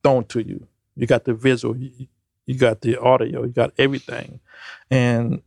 thrown 0.04 0.26
to 0.26 0.42
you. 0.42 0.68
You 0.96 1.08
got 1.08 1.26
the 1.26 1.34
visual, 1.34 1.76
you, 1.78 2.08
you 2.46 2.56
got 2.56 2.82
the 2.82 2.98
audio, 2.98 3.44
you 3.44 3.50
got 3.50 3.74
everything, 3.78 4.40
and 4.92 5.42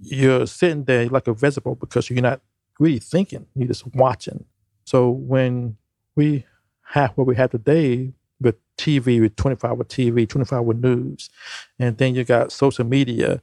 you're 0.00 0.46
sitting 0.46 0.84
there 0.84 1.08
like 1.08 1.26
a 1.26 1.34
vegetable 1.34 1.74
because 1.74 2.10
you're 2.10 2.22
not 2.22 2.40
really 2.78 2.98
thinking. 2.98 3.46
You're 3.54 3.68
just 3.68 3.86
watching. 3.94 4.44
So 4.84 5.10
when 5.10 5.76
we 6.16 6.44
have 6.82 7.12
what 7.12 7.26
we 7.26 7.36
have 7.36 7.50
today 7.50 8.12
with 8.40 8.56
TV, 8.76 9.20
with 9.20 9.36
24 9.36 9.70
hour 9.70 9.84
TV, 9.84 10.28
24 10.28 10.58
hour 10.58 10.74
news, 10.74 11.30
and 11.78 11.96
then 11.98 12.14
you 12.14 12.24
got 12.24 12.50
social 12.52 12.84
media, 12.84 13.42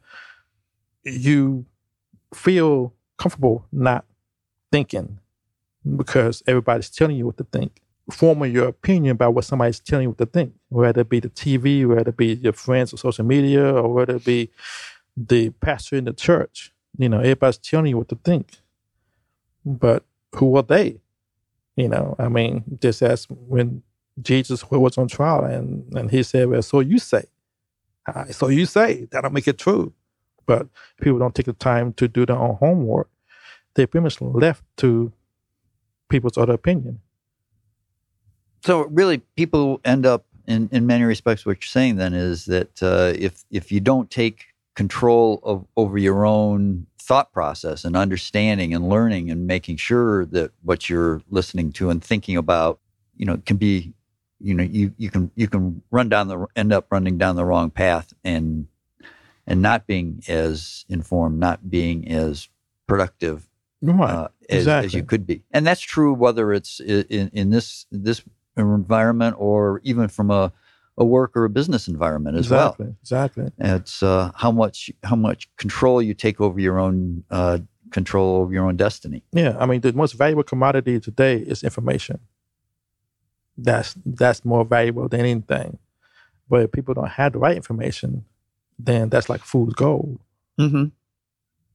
you 1.03 1.65
feel 2.33 2.93
comfortable 3.17 3.65
not 3.71 4.05
thinking 4.71 5.19
because 5.95 6.43
everybody's 6.47 6.89
telling 6.89 7.15
you 7.15 7.27
what 7.27 7.37
to 7.37 7.45
think. 7.45 7.79
Forming 8.11 8.53
your 8.53 8.67
opinion 8.69 9.11
about 9.11 9.33
what 9.33 9.45
somebody's 9.45 9.79
telling 9.79 10.03
you 10.03 10.09
what 10.09 10.17
to 10.17 10.25
think, 10.25 10.53
whether 10.69 11.01
it 11.01 11.09
be 11.09 11.19
the 11.19 11.29
TV, 11.29 11.85
whether 11.85 12.09
it 12.09 12.17
be 12.17 12.35
your 12.35 12.53
friends 12.53 12.93
or 12.93 12.97
social 12.97 13.25
media, 13.25 13.73
or 13.73 13.93
whether 13.93 14.15
it 14.15 14.25
be 14.25 14.49
the 15.17 15.49
pastor 15.49 15.95
in 15.95 16.05
the 16.05 16.13
church. 16.13 16.71
You 16.97 17.09
know, 17.09 17.19
everybody's 17.19 17.57
telling 17.57 17.87
you 17.87 17.97
what 17.97 18.09
to 18.09 18.19
think. 18.23 18.59
But 19.65 20.05
who 20.35 20.55
are 20.55 20.63
they? 20.63 21.01
You 21.75 21.89
know, 21.89 22.15
I 22.17 22.29
mean, 22.29 22.63
just 22.81 23.01
as 23.01 23.25
when 23.29 23.83
Jesus 24.21 24.69
was 24.69 24.97
on 24.97 25.07
trial 25.07 25.43
and, 25.43 25.93
and 25.95 26.09
he 26.09 26.23
said, 26.23 26.49
Well, 26.49 26.61
so 26.61 26.79
you 26.79 26.99
say. 26.99 27.25
Uh, 28.07 28.25
so 28.27 28.47
you 28.47 28.65
say, 28.65 29.07
that'll 29.11 29.31
make 29.31 29.47
it 29.47 29.57
true. 29.57 29.91
But 30.45 30.67
people 31.01 31.19
don't 31.19 31.35
take 31.35 31.45
the 31.45 31.53
time 31.53 31.91
to 31.93 32.07
do 32.07 32.25
their 32.25 32.37
own 32.37 32.55
homework. 32.55 33.09
They're 33.73 33.85
pretty 33.85 34.03
much 34.03 34.21
left 34.21 34.63
to 34.77 35.11
people's 36.09 36.37
other 36.37 36.53
opinion. 36.53 37.01
So 38.63 38.85
really, 38.85 39.19
people 39.35 39.81
end 39.83 40.05
up 40.05 40.25
in, 40.47 40.69
in 40.71 40.87
many 40.87 41.03
respects. 41.03 41.45
What 41.45 41.57
you're 41.57 41.67
saying 41.67 41.97
then 41.97 42.13
is 42.13 42.45
that 42.45 42.81
uh, 42.81 43.13
if 43.17 43.43
if 43.51 43.71
you 43.71 43.81
don't 43.81 44.09
take 44.09 44.45
control 44.77 45.39
of 45.41 45.65
over 45.75 45.97
your 45.97 46.23
own 46.23 46.85
thought 47.01 47.33
process 47.33 47.83
and 47.83 47.97
understanding 47.97 48.75
and 48.75 48.87
learning 48.87 49.31
and 49.31 49.47
making 49.47 49.75
sure 49.75 50.23
that 50.27 50.51
what 50.61 50.87
you're 50.87 51.19
listening 51.31 51.71
to 51.71 51.89
and 51.89 52.03
thinking 52.03 52.37
about, 52.37 52.79
you 53.15 53.25
know, 53.25 53.41
can 53.43 53.57
be, 53.57 53.91
you 54.39 54.53
know, 54.53 54.63
you 54.63 54.93
you 54.97 55.09
can 55.09 55.31
you 55.35 55.47
can 55.47 55.81
run 55.89 56.09
down 56.09 56.27
the 56.27 56.45
end 56.55 56.71
up 56.71 56.85
running 56.91 57.17
down 57.17 57.35
the 57.35 57.43
wrong 57.43 57.71
path 57.71 58.13
and 58.23 58.67
and 59.47 59.63
not 59.63 59.87
being 59.87 60.21
as 60.27 60.85
informed, 60.89 61.39
not 61.39 61.69
being 61.69 62.07
as 62.07 62.47
productive 62.85 63.49
Right. 63.81 64.11
uh, 64.11 64.27
as, 64.49 64.67
as 64.67 64.93
you 64.93 65.03
could 65.03 65.25
be. 65.25 65.43
And 65.51 65.65
that's 65.65 65.81
true 65.81 66.13
whether 66.13 66.53
it's 66.53 66.79
in, 66.79 67.29
in 67.33 67.49
this 67.49 67.87
this 67.91 68.21
environment 68.55 69.35
or 69.39 69.81
even 69.83 70.07
from 70.07 70.29
a, 70.29 70.51
a 70.97 71.05
work 71.05 71.37
or 71.37 71.45
a 71.45 71.49
business 71.49 71.87
environment 71.87 72.37
as 72.37 72.49
well. 72.49 72.69
exactly. 72.69 72.95
Exactly. 73.01 73.51
It's 73.59 74.01
uh, 74.01 74.31
how 74.35 74.51
much 74.51 74.91
how 75.03 75.15
much 75.15 75.49
control 75.57 76.01
you 76.01 76.13
take 76.13 76.41
over 76.41 76.59
your 76.59 76.79
own 76.79 77.23
uh, 77.29 77.59
control 77.91 78.37
over 78.37 78.53
your 78.53 78.65
own 78.65 78.77
destiny. 78.77 79.23
Yeah. 79.31 79.55
I 79.59 79.65
mean, 79.65 79.81
the 79.81 79.93
most 79.93 80.13
valuable 80.13 80.43
commodity 80.43 80.99
today 80.99 81.37
is 81.37 81.63
information. 81.63 82.19
That's 83.57 83.95
that's 84.05 84.43
more 84.43 84.65
valuable 84.65 85.07
than 85.07 85.21
anything. 85.21 85.79
But 86.49 86.61
if 86.63 86.71
people 86.71 86.93
don't 86.93 87.09
have 87.09 87.33
the 87.33 87.39
right 87.39 87.55
information, 87.55 88.25
then 88.79 89.09
that's 89.09 89.29
like 89.29 89.41
fool's 89.41 89.73
gold. 89.73 90.19
Mm-hmm. 90.59 90.85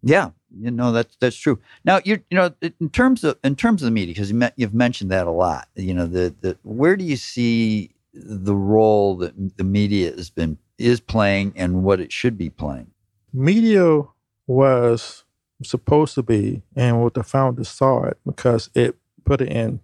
Yeah, 0.05 0.31
you 0.57 0.71
know 0.71 0.93
that's 0.93 1.17
that's 1.21 1.37
true. 1.37 1.61
Now 1.85 2.01
you 2.05 2.21
you 2.31 2.37
know 2.37 2.53
in 2.61 2.91
terms 2.91 3.23
of 3.25 3.39
in 3.45 3.55
terms 3.57 3.83
of 3.83 3.87
the 3.87 3.93
media 3.93 4.15
because 4.15 4.33
you've 4.57 4.75
mentioned 4.75 5.11
that 5.11 5.27
a 5.27 5.31
lot. 5.31 5.69
You 5.77 5.95
know 5.95 6.07
the 6.07 6.35
the 6.41 6.57
where 6.63 6.97
do 6.97 7.05
you 7.05 7.17
see 7.17 7.95
the 8.13 8.55
role 8.55 9.17
that 9.17 9.57
the 9.57 9.65
media 9.65 10.11
has 10.13 10.31
been 10.31 10.59
is 10.79 11.01
playing 11.01 11.53
and 11.57 11.83
what 11.83 12.01
it 12.01 12.13
should 12.13 12.37
be 12.37 12.51
playing? 12.51 12.93
media 13.33 14.03
was 14.47 15.25
supposed 15.63 16.15
to 16.15 16.23
be, 16.23 16.63
and 16.77 17.03
what 17.03 17.15
the 17.15 17.23
founders 17.23 17.69
saw 17.69 18.05
it 18.05 18.19
because 18.27 18.69
it 18.75 18.97
put 19.25 19.41
it 19.41 19.49
in 19.49 19.81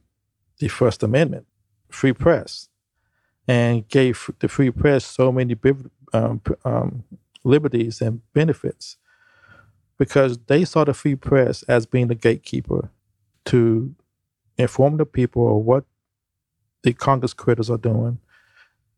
the 0.59 0.69
First 0.69 1.03
Amendment, 1.03 1.47
free 1.89 2.13
press, 2.13 2.69
and 3.47 3.89
gave 3.89 4.31
the 4.41 4.49
free 4.49 4.71
press 4.71 5.05
so 5.05 5.31
many 5.33 5.57
um, 6.13 6.43
um, 6.65 7.05
liberties 7.45 8.01
and 8.01 8.21
benefits 8.33 8.97
because 9.99 10.39
they 10.47 10.65
saw 10.65 10.85
the 10.85 10.95
free 10.95 11.15
press 11.15 11.63
as 11.65 11.87
being 11.87 12.09
the 12.09 12.15
gatekeeper 12.15 12.91
to 13.45 13.95
inform 14.57 14.97
the 14.97 15.07
people 15.07 15.57
of 15.57 15.65
what 15.65 15.85
the 16.83 16.93
Congress 16.93 17.35
critters 17.35 17.71
are 17.71 17.79
doing, 17.79 18.19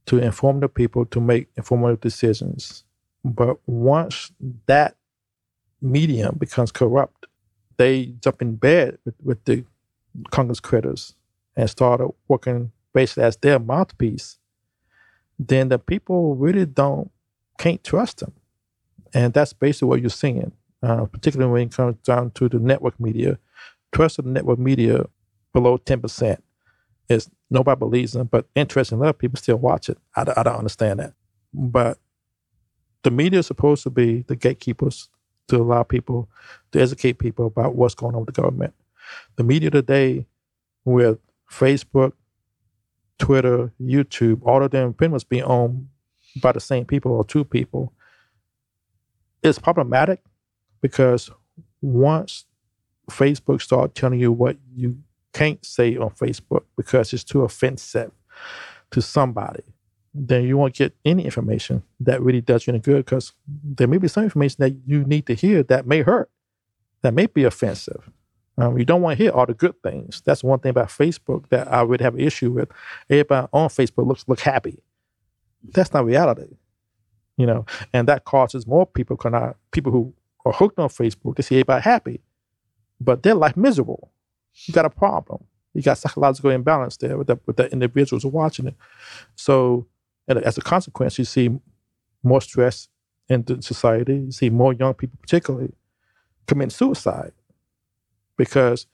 to 0.07 0.19
inform 0.19 0.61
the 0.61 0.69
people 0.69 1.05
to 1.07 1.21
make 1.21 1.49
informative 1.57 2.01
decisions. 2.01 2.85
But 3.25 3.59
once 3.67 4.33
that 4.67 4.97
medium 5.81 6.37
becomes 6.39 6.73
corrupt, 6.73 7.27
they 7.77 8.07
jump 8.21 8.43
in 8.43 8.57
bed 8.57 8.99
with, 9.05 9.15
with 9.23 9.45
the 9.45 9.65
Congress 10.31 10.61
critters 10.61 11.15
and 11.57 11.71
start 11.71 12.01
working 12.29 12.73
basically 12.93 13.23
as 13.23 13.37
their 13.37 13.59
mouthpiece. 13.59 14.39
Then 15.39 15.69
the 15.69 15.79
people 15.79 16.35
really 16.37 16.67
don't 16.67 17.11
can't 17.59 17.83
trust 17.85 18.19
them, 18.21 18.33
and 19.15 19.33
that's 19.33 19.53
basically 19.53 19.89
what 19.89 20.01
you're 20.01 20.11
seeing, 20.11 20.53
uh, 20.83 21.05
particularly 21.07 21.53
when 21.53 21.63
it 21.69 21.75
comes 21.75 21.97
down 22.03 22.31
to 22.33 22.49
the 22.49 22.59
network 22.59 22.99
media. 22.99 23.39
Trust 23.93 24.19
of 24.19 24.25
the 24.25 24.31
network 24.31 24.59
media 24.59 25.07
below 25.53 25.77
ten 25.79 26.01
percent 26.01 26.43
is 27.09 27.31
nobody 27.51 27.79
believes 27.79 28.13
them, 28.13 28.29
but 28.31 28.47
interesting 28.55 29.01
enough, 29.01 29.19
people 29.19 29.37
still 29.39 29.57
watch 29.57 29.89
it. 29.89 29.99
I, 30.17 30.23
I 30.37 30.43
don't 30.43 30.57
understand 30.57 31.01
that, 31.01 31.15
but 31.53 31.99
the 33.03 33.11
media 33.11 33.41
is 33.41 33.47
supposed 33.47 33.83
to 33.85 33.91
be 33.91 34.23
the 34.23 34.37
gatekeepers 34.37 35.09
to 35.49 35.57
allow 35.57 35.83
people 35.83 36.29
to 36.73 36.81
educate 36.81 37.19
people 37.19 37.47
about 37.47 37.75
what's 37.75 37.95
going 37.95 38.15
on 38.15 38.25
with 38.25 38.35
the 38.35 38.41
government. 38.41 38.75
The 39.37 39.43
media 39.43 39.71
today, 39.71 40.27
with 40.85 41.19
Facebook, 41.51 42.13
Twitter, 43.19 43.73
YouTube, 43.81 44.41
all 44.45 44.63
of 44.63 44.71
them 44.71 44.95
pretty 44.95 45.13
much 45.13 45.29
being 45.29 45.43
owned 45.43 45.89
by 46.41 46.53
the 46.53 46.61
same 46.61 46.85
people 46.85 47.13
or 47.13 47.25
two 47.25 47.45
people, 47.45 47.93
is 49.43 49.59
problematic 49.59 50.21
because 50.81 51.31
once 51.81 52.45
Facebook 53.11 53.61
start 53.61 53.95
telling 53.95 54.21
you 54.21 54.31
what 54.31 54.57
you 54.75 54.99
can't 55.33 55.65
say 55.65 55.97
on 55.97 56.11
Facebook 56.11 56.65
because 56.77 57.13
it's 57.13 57.25
too 57.25 57.43
offensive 57.43 58.13
to 58.91 59.03
somebody, 59.03 59.63
then 60.13 60.45
you 60.45 60.57
won't 60.57 60.75
get 60.75 60.95
any 61.05 61.25
information 61.25 61.83
that 62.01 62.21
really 62.21 62.41
does 62.41 62.67
you 62.67 62.73
any 62.73 62.81
good 62.81 63.05
because 63.05 63.33
there 63.47 63.87
may 63.87 63.99
be 63.99 64.09
some 64.09 64.25
information 64.25 64.57
that 64.59 64.77
you 64.87 65.05
need 65.05 65.27
to 65.27 65.35
hear 65.35 65.63
that 65.65 65.87
may 65.87 66.03
hurt, 66.03 66.31
that 67.03 67.15
may 67.15 67.27
be 67.27 67.45
offensive. 67.45 68.11
Um, 68.59 68.77
you 68.77 68.85
don't 68.85 69.01
want 69.01 69.17
to 69.17 69.25
hear 69.25 69.33
all 69.33 69.47
the 69.47 69.55
good 69.55 69.81
things. 69.83 70.21
That's 70.25 70.45
one 70.45 70.59
thing 70.59 70.71
about 70.71 70.89
Facebook 70.89 71.49
that 71.49 71.69
I 71.69 71.83
would 71.83 72.01
have 72.01 72.15
an 72.15 72.21
issue 72.21 72.51
with. 72.51 72.71
Everybody 73.09 73.49
on 73.53 73.69
Facebook 73.69 74.07
looks 74.07 74.25
look 74.27 74.41
happy. 74.41 74.83
That's 75.63 75.93
not 75.95 76.05
reality, 76.05 76.57
you 77.37 77.47
know, 77.47 77.65
and 77.93 78.09
that 78.09 78.25
causes 78.25 78.67
more 78.67 78.87
people 78.87 79.17
cannot 79.17 79.57
people 79.71 79.93
who 79.93 80.13
are 80.45 80.53
hooked 80.53 80.79
on 80.79 80.89
Facebook 80.89 81.37
to 81.37 81.43
see 81.43 81.57
everybody 81.57 81.83
happy, 81.83 82.21
but 83.01 83.23
their 83.23 83.35
life 83.35 83.57
miserable. 83.57 84.11
You 84.67 84.75
got 84.75 84.85
a 84.85 84.91
problem. 84.91 85.45
You 85.75 85.83
got 85.83 85.99
psychological 85.99 86.51
imbalance 86.51 86.97
there 86.97 87.17
with 87.17 87.29
the, 87.29 87.39
with 87.47 87.57
the 87.57 87.71
individuals 87.73 88.25
watching 88.27 88.67
it. 88.67 88.75
So, 89.37 89.87
and 90.27 90.39
as 90.39 90.59
a 90.59 90.61
consequence, 90.61 91.19
you 91.19 91.25
see 91.25 91.51
more 92.23 92.41
stress 92.41 92.89
in 93.29 93.43
the 93.45 93.63
society. 93.63 94.17
You 94.17 94.33
see 94.33 94.51
more 94.51 94.73
young 94.73 94.95
people, 94.95 95.19
particularly, 95.23 95.73
commit 96.47 96.73
suicide 96.73 97.33
because 98.37 98.87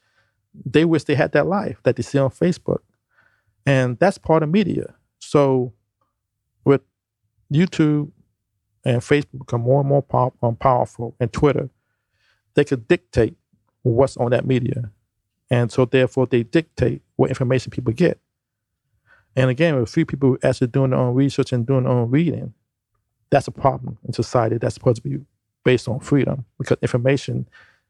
they 0.64 0.84
wish 0.84 1.04
they 1.04 1.14
had 1.14 1.32
that 1.32 1.46
life 1.46 1.80
that 1.82 1.96
they 1.96 2.02
see 2.02 2.18
on 2.18 2.30
Facebook. 2.30 2.80
And 3.64 3.98
that's 3.98 4.18
part 4.18 4.42
of 4.42 4.50
media. 4.50 4.94
So 5.18 5.72
with 6.64 6.82
YouTube 7.52 8.10
and 8.84 9.00
Facebook 9.00 9.40
become 9.40 9.62
more 9.62 9.80
and 9.80 9.88
more 9.88 10.32
um, 10.42 10.56
powerful 10.56 11.16
and 11.18 11.32
Twitter, 11.32 11.70
they 12.54 12.64
could 12.64 12.86
dictate 12.86 13.36
what's 13.82 14.16
on 14.16 14.30
that 14.30 14.46
media. 14.46 14.90
And 15.50 15.70
so 15.70 15.84
therefore 15.84 16.26
they 16.26 16.42
dictate 16.42 17.02
what 17.16 17.30
information 17.30 17.70
people 17.70 17.92
get. 17.92 18.18
And 19.34 19.50
again, 19.50 19.78
with 19.78 19.90
few 19.90 20.06
people 20.06 20.36
actually 20.42 20.68
doing 20.68 20.90
their 20.90 20.98
own 20.98 21.14
research 21.14 21.52
and 21.52 21.66
doing 21.66 21.84
their 21.84 21.92
own 21.92 22.10
reading, 22.10 22.54
that's 23.30 23.48
a 23.48 23.52
problem 23.52 23.98
in 24.04 24.12
society 24.12 24.58
that's 24.58 24.74
supposed 24.74 25.02
to 25.02 25.08
be 25.08 25.18
based 25.64 25.88
on 25.88 26.00
freedom 26.00 26.44
because 26.58 26.78
information 26.82 27.48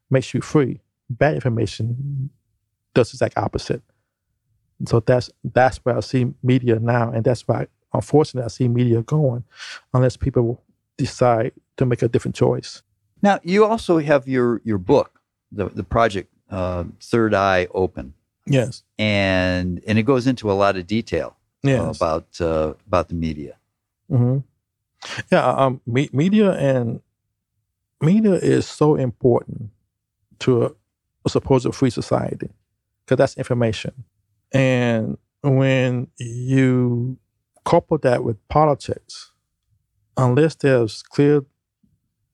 makes 0.09 0.33
you 0.33 0.41
free 0.41 0.81
bad 1.09 1.35
information 1.35 2.29
does 2.93 3.11
the 3.11 3.15
exact 3.15 3.37
opposite. 3.37 3.81
So 4.85 4.99
that's 4.99 5.29
that's 5.43 5.77
where 5.77 5.97
I 5.97 6.01
see 6.01 6.33
media 6.43 6.79
now, 6.79 7.11
and 7.11 7.23
that's 7.23 7.47
why 7.47 7.67
unfortunately 7.93 8.45
I 8.45 8.49
see 8.49 8.67
media 8.67 9.01
going, 9.01 9.43
unless 9.93 10.17
people 10.17 10.63
decide 10.97 11.53
to 11.77 11.85
make 11.85 12.01
a 12.01 12.07
different 12.07 12.35
choice. 12.35 12.83
Now 13.21 13.39
you 13.43 13.65
also 13.65 13.97
have 13.99 14.27
your 14.27 14.61
your 14.63 14.77
book, 14.77 15.19
the 15.51 15.65
the 15.69 15.83
project 15.83 16.31
uh, 16.49 16.85
Third 17.01 17.33
Eye 17.33 17.67
Open. 17.73 18.13
Yes, 18.45 18.83
and 18.97 19.81
and 19.85 19.99
it 19.99 20.03
goes 20.03 20.27
into 20.27 20.51
a 20.51 20.53
lot 20.53 20.77
of 20.77 20.87
detail 20.87 21.35
yes. 21.63 21.81
uh, 21.81 21.93
about 21.95 22.41
uh, 22.41 22.73
about 22.87 23.09
the 23.09 23.15
media. 23.15 23.57
Mm-hmm. 24.11 24.39
Yeah, 25.31 25.47
um, 25.47 25.81
me- 25.85 26.09
media 26.13 26.53
and 26.53 27.01
media 28.01 28.33
is 28.33 28.65
so 28.67 28.95
important 28.95 29.69
to 30.39 30.75
a 31.25 31.29
supposed 31.29 31.73
free 31.75 31.89
society 31.89 32.49
because 33.05 33.17
that's 33.17 33.37
information. 33.37 34.05
And 34.51 35.17
when 35.41 36.07
you 36.17 37.17
couple 37.65 37.97
that 37.97 38.23
with 38.23 38.37
politics, 38.47 39.31
unless 40.15 40.55
there's 40.55 41.03
clear 41.03 41.43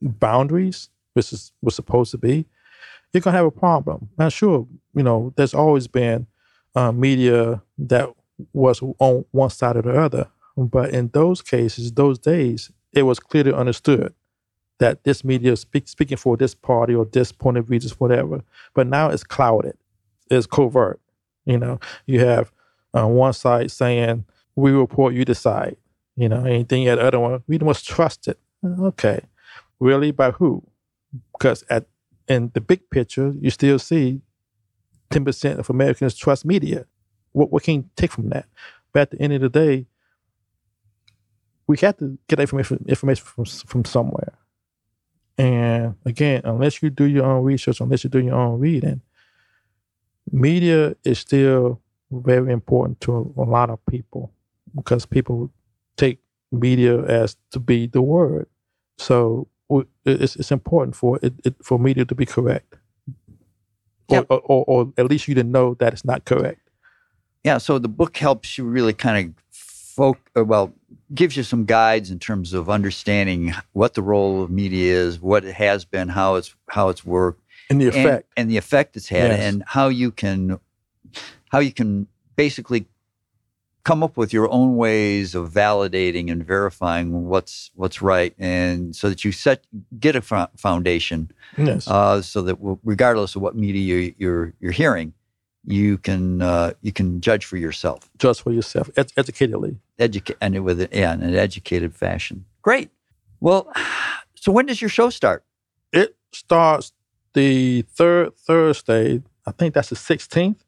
boundaries, 0.01 0.89
which 1.13 1.33
is 1.33 1.51
what's 1.61 1.75
supposed 1.75 2.11
to 2.11 2.17
be, 2.17 2.45
you're 3.13 3.21
gonna 3.21 3.37
have 3.37 3.45
a 3.45 3.51
problem. 3.51 4.09
Now, 4.17 4.29
sure, 4.29 4.67
you 4.95 5.03
know, 5.03 5.33
there's 5.35 5.53
always 5.53 5.87
been 5.87 6.27
uh, 6.75 6.91
media 6.91 7.61
that 7.77 8.09
was 8.53 8.81
on 8.99 9.25
one 9.31 9.49
side 9.49 9.77
or 9.77 9.81
the 9.83 9.99
other, 9.99 10.27
but 10.57 10.89
in 10.89 11.09
those 11.13 11.41
cases, 11.41 11.91
those 11.91 12.19
days, 12.19 12.71
it 12.91 13.03
was 13.03 13.19
clearly 13.19 13.53
understood 13.53 14.13
that 14.79 15.03
this 15.03 15.23
media 15.23 15.53
is 15.53 15.61
speak, 15.61 15.87
speaking 15.87 16.17
for 16.17 16.35
this 16.37 16.55
party 16.55 16.95
or 16.95 17.05
this 17.05 17.31
point 17.31 17.57
of 17.57 17.67
view, 17.67 17.79
just 17.79 17.99
whatever. 17.99 18.43
But 18.73 18.87
now 18.87 19.09
it's 19.09 19.23
clouded, 19.23 19.77
it's 20.29 20.47
covert. 20.47 20.99
You 21.45 21.57
know, 21.57 21.79
you 22.05 22.19
have 22.21 22.51
uh, 22.97 23.07
one 23.07 23.33
side 23.33 23.71
saying, 23.71 24.25
"We 24.55 24.71
report, 24.71 25.13
you 25.13 25.25
decide." 25.25 25.77
You 26.15 26.29
know, 26.29 26.45
anything 26.45 26.87
at 26.87 26.95
the 26.95 27.05
other 27.05 27.19
one, 27.19 27.43
we 27.47 27.57
must 27.59 27.87
trust 27.87 28.27
it. 28.27 28.39
Okay, 28.63 29.21
really 29.79 30.11
by 30.11 30.31
who? 30.31 30.63
Because 31.33 31.63
at 31.69 31.85
in 32.27 32.51
the 32.53 32.61
big 32.61 32.89
picture, 32.89 33.33
you 33.39 33.49
still 33.49 33.79
see 33.79 34.21
ten 35.09 35.25
percent 35.25 35.59
of 35.59 35.69
Americans 35.69 36.15
trust 36.15 36.45
media. 36.45 36.85
What 37.31 37.51
what 37.51 37.63
can 37.63 37.75
you 37.75 37.89
take 37.95 38.11
from 38.11 38.29
that? 38.29 38.45
But 38.93 39.01
at 39.01 39.11
the 39.11 39.21
end 39.21 39.33
of 39.33 39.41
the 39.41 39.49
day, 39.49 39.87
we 41.67 41.77
have 41.77 41.97
to 41.97 42.17
get 42.27 42.39
information 42.39 42.85
information 42.87 43.25
from 43.25 43.45
from 43.45 43.85
somewhere. 43.85 44.33
And 45.37 45.95
again, 46.05 46.41
unless 46.43 46.83
you 46.83 46.89
do 46.89 47.05
your 47.05 47.25
own 47.25 47.43
research, 47.43 47.81
unless 47.81 48.03
you 48.03 48.09
do 48.09 48.19
your 48.19 48.35
own 48.35 48.59
reading, 48.59 49.01
media 50.31 50.95
is 51.03 51.19
still 51.19 51.81
very 52.11 52.51
important 52.53 53.01
to 53.01 53.33
a, 53.37 53.41
a 53.41 53.45
lot 53.45 53.69
of 53.71 53.83
people 53.87 54.31
because 54.75 55.05
people 55.05 55.51
take 55.97 56.19
media 56.51 57.01
as 57.03 57.35
to 57.51 57.59
be 57.59 57.87
the 57.87 58.01
word. 58.01 58.47
So 58.97 59.47
it's, 60.05 60.35
it's 60.35 60.51
important 60.51 60.95
for 60.95 61.19
it, 61.21 61.33
it, 61.43 61.55
for 61.61 61.79
media 61.79 62.05
to 62.05 62.15
be 62.15 62.25
correct, 62.25 62.75
yep. 64.09 64.25
or, 64.29 64.39
or, 64.39 64.63
or 64.67 64.93
at 64.97 65.09
least 65.09 65.27
you 65.27 65.35
to 65.35 65.43
know 65.43 65.75
that 65.75 65.93
it's 65.93 66.05
not 66.05 66.25
correct. 66.25 66.59
Yeah. 67.43 67.57
So 67.57 67.79
the 67.79 67.89
book 67.89 68.17
helps 68.17 68.57
you 68.57 68.65
really 68.65 68.93
kind 68.93 69.27
of 69.27 69.43
folk 69.53 70.17
uh, 70.35 70.43
well 70.43 70.73
gives 71.13 71.37
you 71.37 71.43
some 71.43 71.65
guides 71.65 72.09
in 72.09 72.17
terms 72.17 72.53
of 72.53 72.69
understanding 72.69 73.53
what 73.73 73.93
the 73.93 74.01
role 74.01 74.43
of 74.43 74.49
media 74.49 74.95
is, 74.95 75.19
what 75.19 75.45
it 75.45 75.53
has 75.53 75.85
been, 75.85 76.09
how 76.09 76.35
it's 76.35 76.55
how 76.69 76.89
it's 76.89 77.05
worked, 77.05 77.41
and 77.69 77.81
the 77.81 77.87
effect, 77.87 78.27
and, 78.35 78.43
and 78.43 78.51
the 78.51 78.57
effect 78.57 78.97
it's 78.97 79.09
had, 79.09 79.31
yes. 79.31 79.39
and 79.39 79.63
how 79.67 79.89
you 79.89 80.11
can 80.11 80.59
how 81.49 81.59
you 81.59 81.71
can 81.71 82.07
basically 82.35 82.85
come 83.83 84.01
up 84.03 84.15
with 84.15 84.31
your 84.31 84.49
own 84.49 84.75
ways 84.75 85.35
of 85.35 85.51
validating 85.51 86.31
and 86.31 86.45
verifying 86.45 87.25
what's 87.27 87.71
what's 87.75 88.01
right, 88.01 88.33
and 88.39 88.95
so 88.95 89.09
that 89.09 89.25
you 89.25 89.31
set 89.31 89.65
get 89.99 90.15
a 90.15 90.21
foundation, 90.21 91.31
yes. 91.57 91.87
uh, 91.87 92.21
so 92.21 92.41
that 92.41 92.57
regardless 92.83 93.35
of 93.35 93.41
what 93.41 93.55
media 93.55 94.13
you're 94.17 94.53
you're 94.59 94.71
hearing, 94.71 95.13
you 95.65 95.97
can 95.97 96.41
uh, 96.41 96.73
you 96.81 96.91
can 96.91 97.21
judge 97.21 97.45
for 97.45 97.57
yourself. 97.57 98.09
Judge 98.17 98.41
for 98.41 98.51
yourself, 98.51 98.89
ed- 98.95 99.11
educatedly. 99.15 99.77
Educate 99.99 100.37
and 100.41 100.63
with 100.63 100.79
yeah, 100.93 101.13
in 101.13 101.21
an 101.21 101.35
educated 101.35 101.95
fashion. 101.95 102.45
Great. 102.61 102.89
Well, 103.39 103.71
so 104.35 104.51
when 104.51 104.65
does 104.65 104.81
your 104.81 104.89
show 104.89 105.09
start? 105.09 105.43
It 105.91 106.15
starts 106.31 106.93
the 107.33 107.83
third 107.83 108.35
Thursday. 108.37 109.21
I 109.45 109.51
think 109.51 109.73
that's 109.73 109.89
the 109.89 109.95
sixteenth. 109.95 110.63